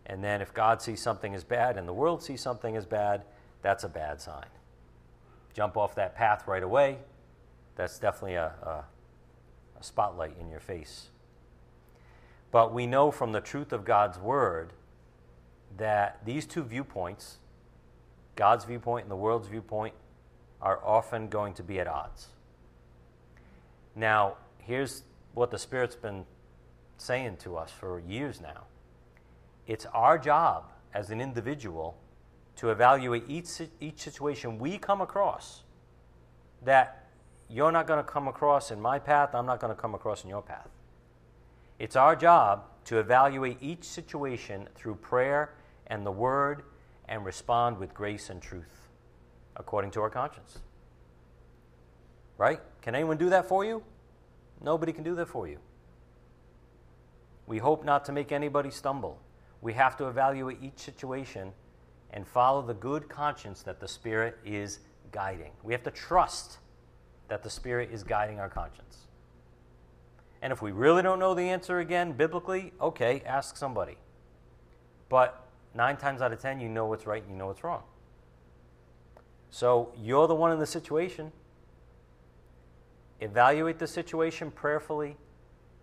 [0.07, 3.23] And then if God sees something as bad and the world sees something as bad,
[3.61, 4.45] that's a bad sign.
[5.53, 6.97] Jump off that path right away.
[7.75, 8.85] That's definitely a, a,
[9.79, 11.09] a spotlight in your face.
[12.51, 14.73] But we know from the truth of God's word
[15.77, 17.37] that these two viewpoints,
[18.35, 19.93] God's viewpoint and the world's viewpoint,
[20.61, 22.27] are often going to be at odds.
[23.95, 26.25] Now, here's what the Spirit's been
[26.97, 28.63] saying to us for years now
[29.67, 31.95] it's our job as an individual
[32.55, 35.63] to evaluate each, each situation we come across
[36.63, 37.05] that
[37.49, 40.23] you're not going to come across in my path, I'm not going to come across
[40.23, 40.69] in your path.
[41.79, 45.53] It's our job to evaluate each situation through prayer
[45.87, 46.63] and the Word
[47.07, 48.89] and respond with grace and truth
[49.55, 50.59] according to our conscience.
[52.37, 52.59] Right?
[52.81, 53.83] Can anyone do that for you?
[54.61, 55.59] Nobody can do that for you.
[57.45, 59.19] We hope not to make anybody stumble.
[59.61, 61.53] We have to evaluate each situation
[62.11, 64.79] and follow the good conscience that the Spirit is
[65.11, 65.51] guiding.
[65.63, 66.57] We have to trust
[67.27, 69.06] that the Spirit is guiding our conscience.
[70.41, 73.97] And if we really don't know the answer again biblically, okay, ask somebody.
[75.09, 77.83] But nine times out of ten, you know what's right and you know what's wrong.
[79.49, 81.31] So you're the one in the situation.
[83.19, 85.17] Evaluate the situation prayerfully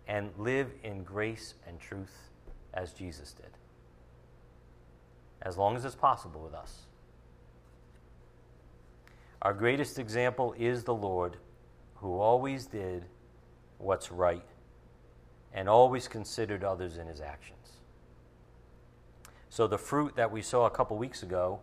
[0.07, 2.13] and live in grace and truth
[2.73, 3.49] as Jesus did.
[5.41, 6.85] As long as it's possible with us.
[9.41, 11.37] Our greatest example is the Lord,
[11.95, 13.05] who always did
[13.77, 14.45] what's right
[15.53, 17.79] and always considered others in his actions.
[19.49, 21.61] So the fruit that we saw a couple weeks ago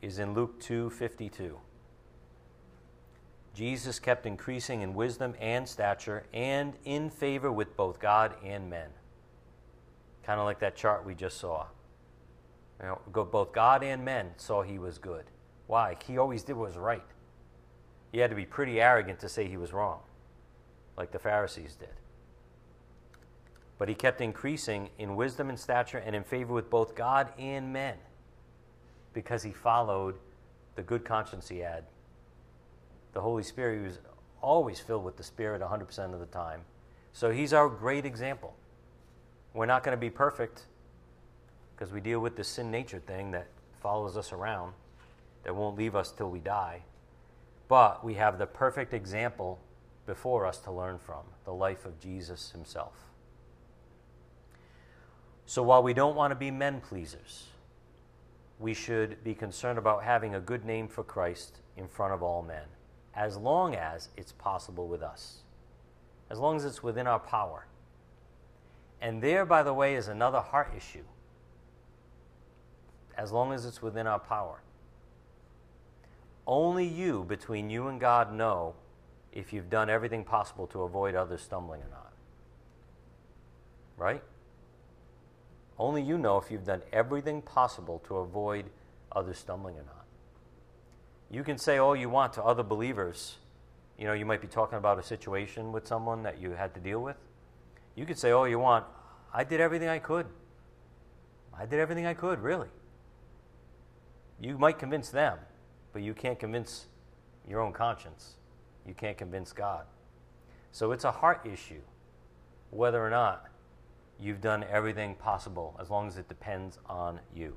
[0.00, 1.58] is in Luke 2:52.
[3.54, 8.90] Jesus kept increasing in wisdom and stature and in favor with both God and men.
[10.22, 11.66] Kind of like that chart we just saw.
[12.80, 15.24] You know, both God and men saw he was good.
[15.66, 15.96] Why?
[16.04, 17.04] He always did what was right.
[18.12, 20.00] He had to be pretty arrogant to say he was wrong,
[20.96, 21.88] like the Pharisees did.
[23.78, 27.72] But he kept increasing in wisdom and stature and in favor with both God and
[27.72, 27.96] men
[29.12, 30.16] because he followed
[30.76, 31.84] the good conscience he had.
[33.12, 33.98] The Holy Spirit he was
[34.40, 36.60] always filled with the Spirit 100% of the time.
[37.12, 38.54] So he's our great example.
[39.54, 40.64] We're not going to be perfect
[41.74, 43.46] because we deal with the sin nature thing that
[43.80, 44.72] follows us around,
[45.44, 46.82] that won't leave us till we die.
[47.68, 49.58] But we have the perfect example
[50.06, 52.92] before us to learn from the life of Jesus himself.
[55.46, 57.46] So while we don't want to be men pleasers,
[58.58, 62.42] we should be concerned about having a good name for Christ in front of all
[62.42, 62.64] men,
[63.14, 65.42] as long as it's possible with us,
[66.30, 67.66] as long as it's within our power.
[69.00, 71.04] And there, by the way, is another heart issue,
[73.18, 74.62] as long as it's within our power.
[76.46, 78.74] Only you, between you and God, know
[79.34, 82.12] if you've done everything possible to avoid others stumbling or not.
[83.96, 84.22] Right?
[85.76, 88.66] Only you know if you've done everything possible to avoid
[89.10, 90.04] others stumbling or not.
[91.30, 93.38] You can say all you want to other believers.
[93.98, 96.80] You know, you might be talking about a situation with someone that you had to
[96.80, 97.16] deal with.
[97.96, 98.84] You could say all you want.
[99.32, 100.26] I did everything I could.
[101.56, 102.68] I did everything I could, really.
[104.40, 105.38] You might convince them,
[105.92, 106.86] but you can't convince
[107.48, 108.34] your own conscience.
[108.86, 109.84] You can't convince God.
[110.72, 111.80] So it's a heart issue
[112.70, 113.48] whether or not
[114.18, 117.56] you've done everything possible as long as it depends on you.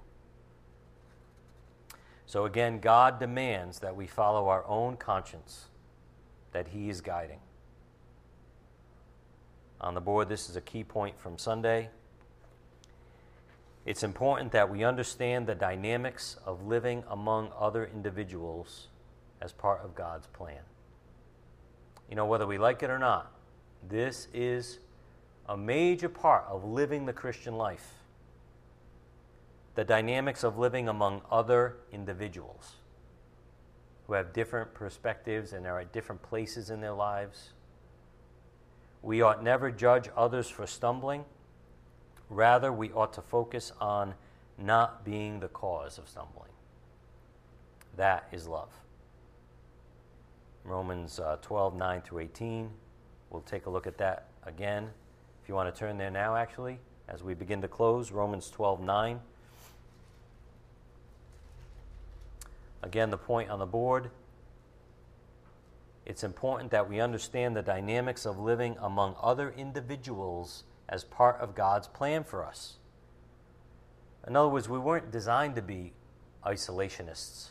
[2.26, 5.66] So again, God demands that we follow our own conscience,
[6.52, 7.40] that He is guiding.
[9.80, 11.90] On the board, this is a key point from Sunday.
[13.86, 18.88] It's important that we understand the dynamics of living among other individuals
[19.42, 20.60] as part of God's plan.
[22.10, 23.32] You know, whether we like it or not,
[23.88, 24.80] this is
[25.48, 27.94] a major part of living the Christian life.
[29.76, 32.76] The dynamics of living among other individuals
[34.08, 37.50] who have different perspectives and are at different places in their lives.
[39.02, 41.26] We ought never judge others for stumbling.
[42.30, 44.16] Rather, we ought to focus on
[44.58, 46.52] not being the cause of stumbling.
[47.96, 48.70] That is love.
[50.68, 52.70] Romans uh, 12, 9 through 18.
[53.30, 54.90] We'll take a look at that again.
[55.42, 58.82] If you want to turn there now, actually, as we begin to close, Romans 12
[58.82, 59.20] 9.
[62.84, 64.12] Again, the point on the board.
[66.06, 71.54] It's important that we understand the dynamics of living among other individuals as part of
[71.56, 72.76] God's plan for us.
[74.26, 75.94] In other words, we weren't designed to be
[76.46, 77.50] isolationists.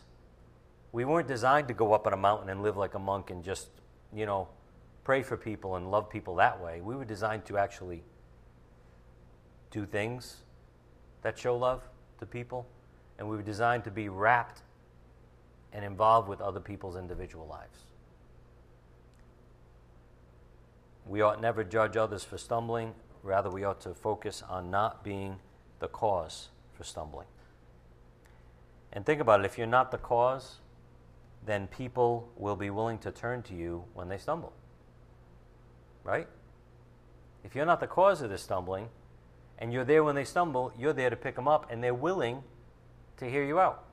[0.92, 3.44] We weren't designed to go up on a mountain and live like a monk and
[3.44, 3.68] just,
[4.14, 4.48] you know,
[5.04, 6.80] pray for people and love people that way.
[6.80, 8.02] We were designed to actually
[9.70, 10.36] do things
[11.22, 11.82] that show love
[12.18, 12.66] to people,
[13.18, 14.62] and we were designed to be wrapped
[15.72, 17.78] and involved with other people's individual lives.
[21.06, 25.36] We ought never judge others for stumbling, rather, we ought to focus on not being
[25.78, 27.26] the cause for stumbling.
[28.92, 30.56] And think about it if you're not the cause,
[31.46, 34.52] then people will be willing to turn to you when they stumble
[36.06, 36.28] right?
[37.44, 38.88] If you're not the cause of the stumbling
[39.58, 42.42] and you're there when they stumble, you're there to pick them up and they're willing
[43.18, 43.84] to hear you out.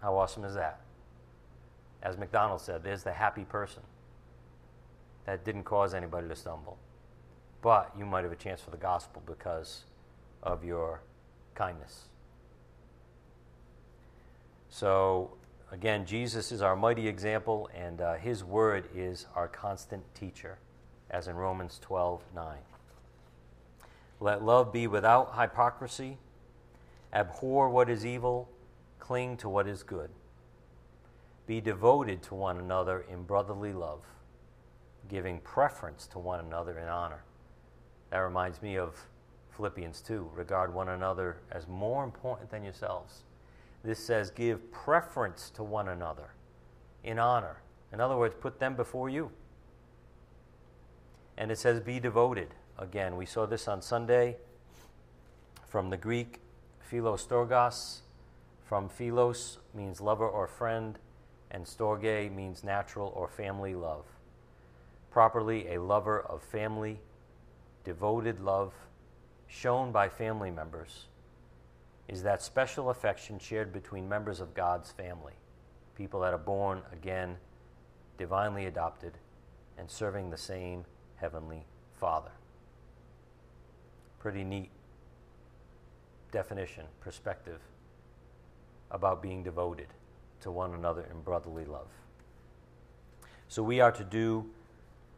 [0.00, 0.80] How awesome is that?
[2.02, 3.82] As McDonald said, there's the happy person
[5.26, 6.78] that didn't cause anybody to stumble.
[7.62, 9.84] But you might have a chance for the gospel because
[10.42, 11.02] of your
[11.54, 12.04] kindness.
[14.74, 15.36] So
[15.74, 20.60] Again, Jesus is our mighty example, and uh, his word is our constant teacher,
[21.10, 22.58] as in Romans 12 9.
[24.20, 26.18] Let love be without hypocrisy.
[27.12, 28.48] Abhor what is evil,
[29.00, 30.10] cling to what is good.
[31.48, 34.04] Be devoted to one another in brotherly love,
[35.08, 37.24] giving preference to one another in honor.
[38.10, 38.96] That reminds me of
[39.56, 43.24] Philippians 2 regard one another as more important than yourselves.
[43.84, 46.30] This says, give preference to one another
[47.04, 47.58] in honor.
[47.92, 49.30] In other words, put them before you.
[51.36, 52.54] And it says, be devoted.
[52.78, 54.38] Again, we saw this on Sunday
[55.68, 56.40] from the Greek
[56.80, 58.00] philostorgos.
[58.64, 60.98] From philos means lover or friend,
[61.50, 64.06] and storge means natural or family love.
[65.10, 67.00] Properly, a lover of family,
[67.84, 68.72] devoted love
[69.46, 71.06] shown by family members
[72.08, 75.32] is that special affection shared between members of God's family,
[75.96, 77.36] people that are born again,
[78.18, 79.12] divinely adopted,
[79.78, 80.84] and serving the same
[81.16, 82.32] Heavenly Father.
[84.18, 84.70] Pretty neat
[86.30, 87.60] definition, perspective
[88.90, 89.88] about being devoted
[90.40, 91.88] to one another in brotherly love.
[93.48, 94.46] So we are to do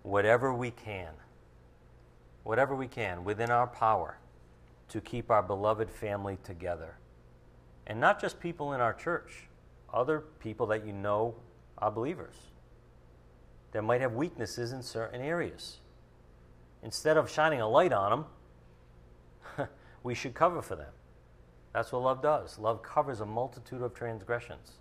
[0.03, 1.12] whatever we can,
[2.45, 4.18] whatever we can within our power
[4.89, 6.97] to keep our beloved family together.
[7.87, 9.49] And not just people in our church,
[9.93, 11.34] other people that you know
[11.78, 12.34] are believers
[13.72, 15.78] that might have weaknesses in certain areas.
[16.82, 18.24] Instead of shining a light on
[19.57, 19.68] them,
[20.03, 20.93] we should cover for them.
[21.72, 22.59] That's what love does.
[22.59, 24.72] Love covers a multitude of transgressions.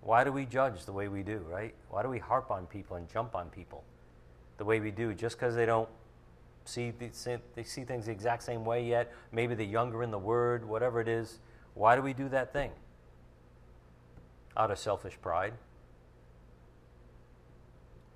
[0.00, 1.74] Why do we judge the way we do, right?
[1.90, 3.84] Why do we harp on people and jump on people
[4.56, 5.88] the way we do just because they don't
[6.64, 7.10] see the,
[7.54, 9.12] they see things the exact same way yet?
[9.32, 11.38] Maybe they're younger in the word, whatever it is.
[11.74, 12.70] Why do we do that thing?
[14.56, 15.54] Out of selfish pride.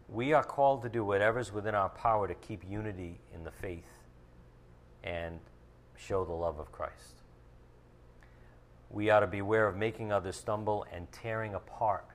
[0.09, 4.01] We are called to do whatever's within our power to keep unity in the faith
[5.03, 5.41] and
[5.97, 7.23] show the love of Christ.
[8.91, 12.07] We ought to beware of making others stumble and tearing apart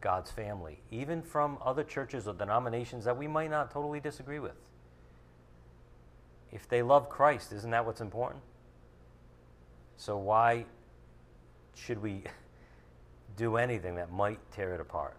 [0.00, 4.67] God's family, even from other churches or denominations that we might not totally disagree with.
[6.52, 8.42] If they love Christ, isn't that what's important?
[9.96, 10.64] So, why
[11.74, 12.22] should we
[13.36, 15.16] do anything that might tear it apart?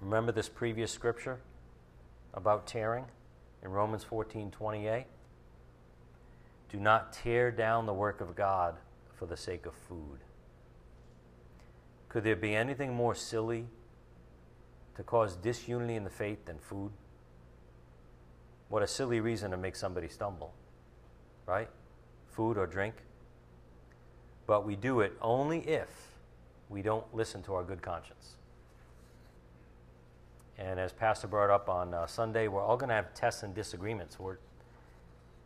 [0.00, 1.38] Remember this previous scripture
[2.34, 3.06] about tearing
[3.62, 5.06] in Romans 14 28?
[6.70, 8.76] Do not tear down the work of God
[9.14, 10.18] for the sake of food.
[12.08, 13.66] Could there be anything more silly
[14.96, 16.92] to cause disunity in the faith than food?
[18.68, 20.52] What a silly reason to make somebody stumble,
[21.46, 21.68] right?
[22.32, 22.94] Food or drink.
[24.46, 25.88] But we do it only if
[26.68, 28.36] we don't listen to our good conscience.
[30.58, 33.54] And as Pastor brought up on uh, Sunday, we're all going to have tests and
[33.54, 34.18] disagreements.
[34.18, 34.38] We're,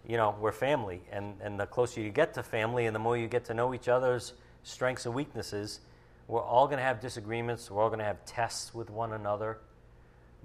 [0.06, 3.16] you know, we're family, and, and the closer you get to family, and the more
[3.16, 5.80] you get to know each other's strengths and weaknesses,
[6.26, 7.70] we're all going to have disagreements.
[7.70, 9.58] We're all going to have tests with one another,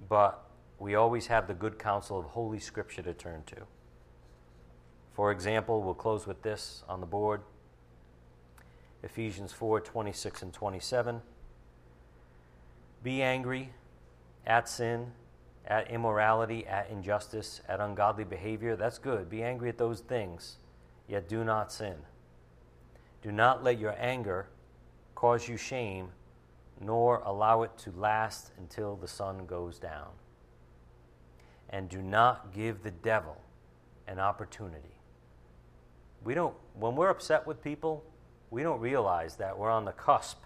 [0.08, 0.44] but
[0.78, 3.66] we always have the good counsel of Holy Scripture to turn to.
[5.12, 7.42] For example, we'll close with this on the board
[9.04, 11.20] Ephesians 4 26 and 27.
[13.02, 13.74] Be angry
[14.46, 15.12] at sin,
[15.66, 18.76] at immorality, at injustice, at ungodly behavior.
[18.76, 19.28] That's good.
[19.28, 20.56] Be angry at those things,
[21.06, 21.96] yet do not sin.
[23.22, 24.48] Do not let your anger
[25.14, 26.08] cause you shame,
[26.80, 30.08] nor allow it to last until the sun goes down.
[31.74, 33.36] And do not give the devil
[34.06, 34.94] an opportunity.
[36.22, 38.04] We don't, when we're upset with people,
[38.52, 40.38] we don't realize that we're on the cusp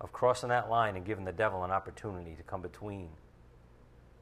[0.00, 3.10] of crossing that line and giving the devil an opportunity to come between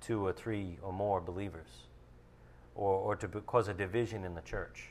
[0.01, 1.87] two or three or more believers
[2.75, 4.89] or, or to cause a division in the church.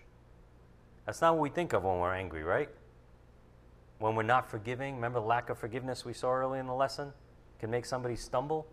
[1.06, 2.70] That's not what we think of when we're angry, right?
[4.00, 7.12] When we're not forgiving, remember the lack of forgiveness we saw early in the lesson
[7.60, 8.66] can make somebody stumble?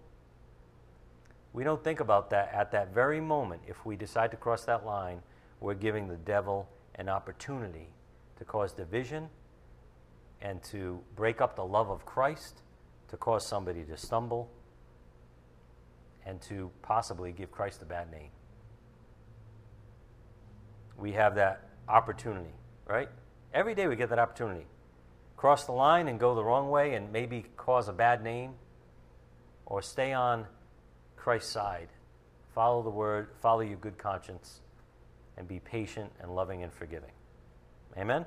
[1.55, 3.63] We don't think about that at that very moment.
[3.67, 5.23] If we decide to cross that line,
[5.61, 7.89] we're giving the devil an opportunity
[8.37, 9.29] to cause division
[10.43, 12.63] and to break up the love of Christ,
[13.09, 14.51] to cause somebody to stumble,
[16.27, 18.31] and to possibly give Christ a bad name.
[20.99, 22.55] We have that opportunity,
[22.87, 23.09] right?
[23.53, 24.67] Every day we get that opportunity.
[25.37, 28.55] Cross the line and go the wrong way and maybe cause a bad name,
[29.67, 30.47] or stay on
[31.25, 31.89] Christ's side.
[32.55, 34.61] Follow the word, follow your good conscience,
[35.39, 37.13] and be patient and loving and forgiving.
[37.97, 38.27] Amen?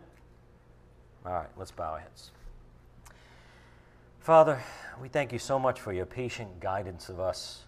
[1.24, 2.32] All right, let's bow our heads.
[4.20, 4.60] Father,
[5.00, 7.66] we thank you so much for your patient guidance of us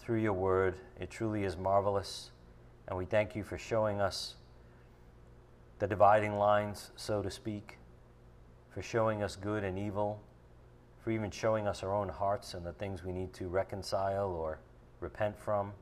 [0.00, 0.74] through your word.
[1.00, 2.30] It truly is marvelous.
[2.88, 4.34] And we thank you for showing us
[5.78, 7.78] the dividing lines, so to speak,
[8.68, 10.20] for showing us good and evil,
[11.02, 14.60] for even showing us our own hearts and the things we need to reconcile or
[15.00, 15.72] repent from.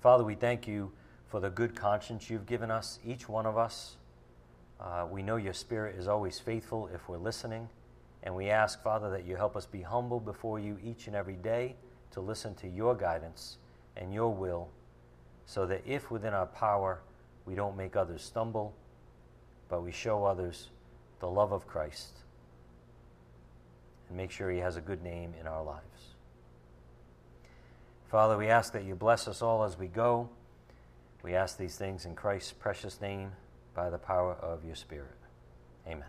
[0.00, 0.90] Father, we thank you
[1.28, 3.96] for the good conscience you've given us, each one of us.
[4.80, 7.68] Uh, we know your Spirit is always faithful if we're listening.
[8.24, 11.36] And we ask, Father, that you help us be humble before you each and every
[11.36, 11.76] day
[12.10, 13.58] to listen to your guidance
[13.96, 14.68] and your will,
[15.46, 17.00] so that if within our power
[17.46, 18.74] we don't make others stumble,
[19.68, 20.68] but we show others
[21.20, 22.22] the love of Christ
[24.08, 25.82] and make sure he has a good name in our lives.
[28.10, 30.28] Father, we ask that you bless us all as we go.
[31.22, 33.32] We ask these things in Christ's precious name
[33.74, 35.16] by the power of your Spirit.
[35.86, 36.08] Amen.